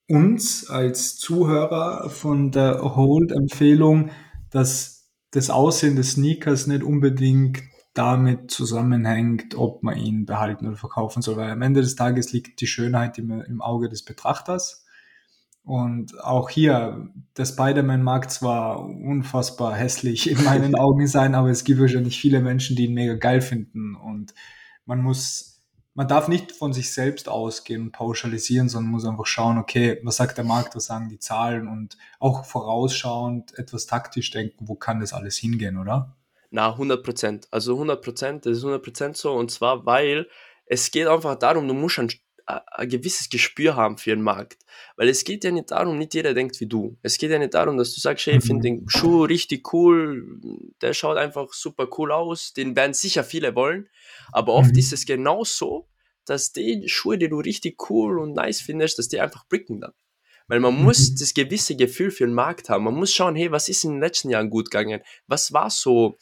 [0.08, 4.12] uns als Zuhörer von der Hold-Empfehlung,
[4.50, 7.64] dass das Aussehen des Sneakers nicht unbedingt
[7.94, 12.60] damit zusammenhängt, ob man ihn behalten oder verkaufen soll, weil am Ende des Tages liegt
[12.62, 14.86] die Schönheit im, im Auge des Betrachters.
[15.64, 21.64] Und auch hier, der Spider-Man mag zwar unfassbar hässlich in meinen Augen sein, aber es
[21.64, 23.96] gibt wahrscheinlich viele Menschen, die ihn mega geil finden.
[23.96, 24.34] Und
[24.86, 25.62] man muss,
[25.94, 30.18] man darf nicht von sich selbst ausgehen und pauschalisieren, sondern muss einfach schauen, okay, was
[30.18, 35.00] sagt der Markt, was sagen die Zahlen und auch vorausschauend etwas taktisch denken, wo kann
[35.00, 36.18] das alles hingehen, oder?
[36.54, 37.48] Na, 100 Prozent.
[37.50, 39.34] Also 100 Prozent, das ist 100 Prozent so.
[39.34, 40.28] Und zwar, weil
[40.68, 42.12] es geht einfach darum, du musst einen
[42.46, 44.64] ein gewisses Gespür haben für den Markt.
[44.98, 46.98] Weil es geht ja nicht darum, nicht jeder denkt wie du.
[47.02, 48.80] Es geht ja nicht darum, dass du sagst, hey, ich finde mhm.
[48.82, 50.42] den Schuh richtig cool,
[50.82, 53.90] der schaut einfach super cool aus, den werden sicher viele wollen.
[54.32, 54.78] Aber oft mhm.
[54.78, 55.88] ist es genau so,
[56.26, 59.94] dass die Schuhe, die du richtig cool und nice findest, dass die einfach bricken dann.
[60.48, 60.84] Weil man mhm.
[60.84, 62.84] muss das gewisse Gefühl für den Markt haben.
[62.84, 65.02] Man muss schauen, hey, was ist in den letzten Jahren gut gegangen?
[65.28, 66.18] Was war so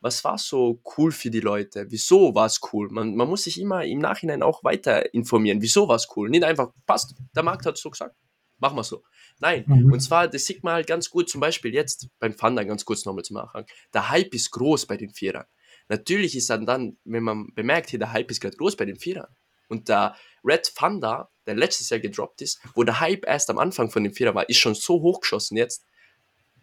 [0.00, 1.86] was war so cool für die Leute?
[1.90, 2.88] Wieso war es cool?
[2.90, 5.60] Man, man muss sich immer im Nachhinein auch weiter informieren.
[5.60, 6.30] Wieso war es cool?
[6.30, 8.14] Nicht einfach, passt, der Markt hat so gesagt,
[8.58, 9.02] machen wir so.
[9.40, 9.92] Nein, mhm.
[9.92, 13.04] und zwar, das sieht man halt ganz gut, zum Beispiel jetzt beim Thunder, ganz kurz
[13.04, 13.66] nochmal zum Anfang.
[13.92, 15.46] Der Hype ist groß bei den Vierern.
[15.88, 18.98] Natürlich ist dann dann, wenn man bemerkt, hier der Hype ist gerade groß bei den
[18.98, 19.34] Vierern.
[19.68, 23.90] Und der Red Thunder, der letztes Jahr gedroppt ist, wo der Hype erst am Anfang
[23.90, 25.84] von den Vierer war, ist schon so hochgeschossen jetzt,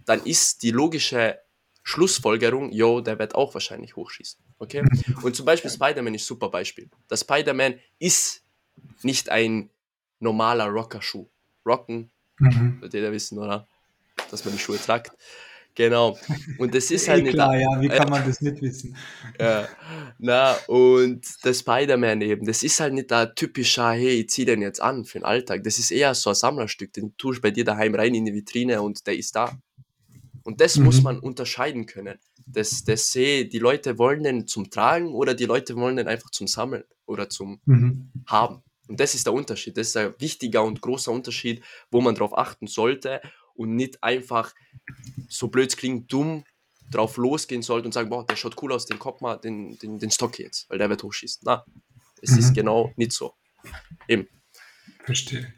[0.06, 1.40] dann ist die logische
[1.88, 4.44] Schlussfolgerung, yo, der wird auch wahrscheinlich hochschießen.
[4.58, 4.84] Okay?
[5.22, 6.90] Und zum Beispiel Spider-Man ist super Beispiel.
[7.12, 8.44] Der Spider-Man ist
[9.04, 9.70] nicht ein
[10.20, 11.28] normaler Rocker-Schuh.
[11.64, 12.10] Rocken,
[12.40, 12.82] mhm.
[12.82, 13.68] wird jeder wissen, oder?
[14.32, 15.12] Dass man die Schuhe tragt.
[15.76, 16.18] Genau.
[16.58, 17.34] Und das ist halt eh nicht.
[17.34, 18.96] Klar, ja, wie kann man das nicht wissen?
[19.40, 19.68] Ja,
[20.18, 24.62] na, und der Spider-Man eben, das ist halt nicht der typische, hey, ich zieh den
[24.62, 25.64] jetzt an für den Alltag.
[25.64, 28.34] Das ist eher so ein Sammlerstück, den tust du bei dir daheim rein in die
[28.34, 29.56] Vitrine und der ist da.
[30.46, 30.86] Und das mhm.
[30.86, 32.20] muss man unterscheiden können.
[32.46, 36.30] Das, das sehe, die Leute wollen den zum Tragen oder die Leute wollen den einfach
[36.30, 38.12] zum Sammeln oder zum mhm.
[38.28, 38.62] Haben.
[38.88, 39.76] Und das ist der Unterschied.
[39.76, 43.22] Das ist ein wichtiger und großer Unterschied, wo man darauf achten sollte
[43.56, 44.54] und nicht einfach,
[45.28, 46.44] so blöd klingt, dumm
[46.92, 49.98] drauf losgehen sollte und sagen, boah, der schaut cool aus, den Kopf mal, den, den,
[49.98, 51.42] den Stock jetzt, weil der wird hochschießen.
[51.44, 51.66] Na,
[52.22, 52.38] es mhm.
[52.38, 53.34] ist genau nicht so.
[54.08, 54.28] Eben.
[55.04, 55.52] Verstehe.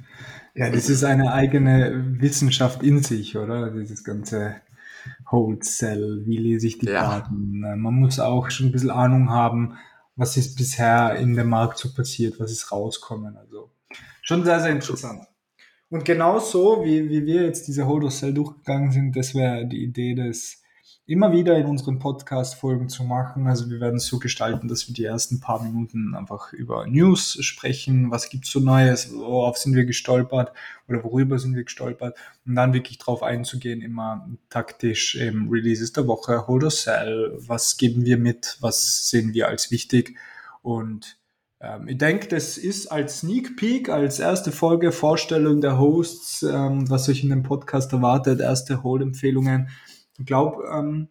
[0.55, 3.71] Ja, das ist eine eigene Wissenschaft in sich, oder?
[3.71, 4.61] Dieses ganze
[5.31, 7.19] Hold Cell, wie lese ich die ja.
[7.19, 7.63] Daten.
[7.63, 9.77] Äh, man muss auch schon ein bisschen Ahnung haben,
[10.15, 13.37] was ist bisher in dem Markt so passiert, was ist rauskommen.
[13.37, 13.71] Also
[14.21, 15.21] schon sehr, sehr interessant.
[15.89, 20.15] Und genauso, wie, wie wir jetzt diese Hold Cell durchgegangen sind, das wäre die Idee
[20.15, 20.61] des
[21.07, 23.47] immer wieder in unseren Podcast-Folgen zu machen.
[23.47, 27.37] Also wir werden es so gestalten, dass wir die ersten paar Minuten einfach über News
[27.45, 28.11] sprechen.
[28.11, 29.13] Was gibt's so Neues?
[29.15, 30.51] Worauf sind wir gestolpert?
[30.89, 32.17] Oder worüber sind wir gestolpert?
[32.45, 37.37] Und dann wirklich drauf einzugehen, immer taktisch eben Releases der Woche, Hold or Sell.
[37.37, 38.57] Was geben wir mit?
[38.59, 40.17] Was sehen wir als wichtig?
[40.61, 41.17] Und
[41.61, 46.89] ähm, ich denke, das ist als Sneak Peek, als erste Folge Vorstellung der Hosts, ähm,
[46.89, 49.69] was euch in dem Podcast erwartet, erste Hold-Empfehlungen
[50.17, 51.09] ich glaube, ähm,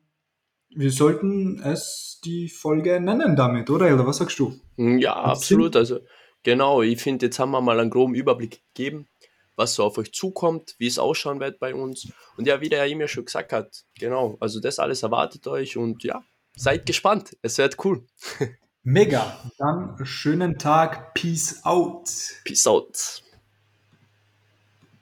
[0.71, 3.93] wir sollten es die Folge nennen damit, oder?
[3.95, 4.55] Oder was sagst du?
[4.77, 5.77] Hm, ja, absolut.
[5.77, 6.01] Also
[6.43, 9.09] genau, ich finde, jetzt haben wir mal einen groben Überblick gegeben,
[9.55, 12.09] was so auf euch zukommt, wie es ausschauen wird bei uns.
[12.37, 16.05] Und ja, wie der Emir schon gesagt hat, genau, also das alles erwartet euch und
[16.05, 16.23] ja,
[16.57, 17.37] seid gespannt.
[17.43, 18.05] Es wird cool.
[18.83, 19.37] Mega.
[19.59, 21.15] Dann schönen Tag.
[21.15, 22.09] Peace out.
[22.45, 23.23] Peace out.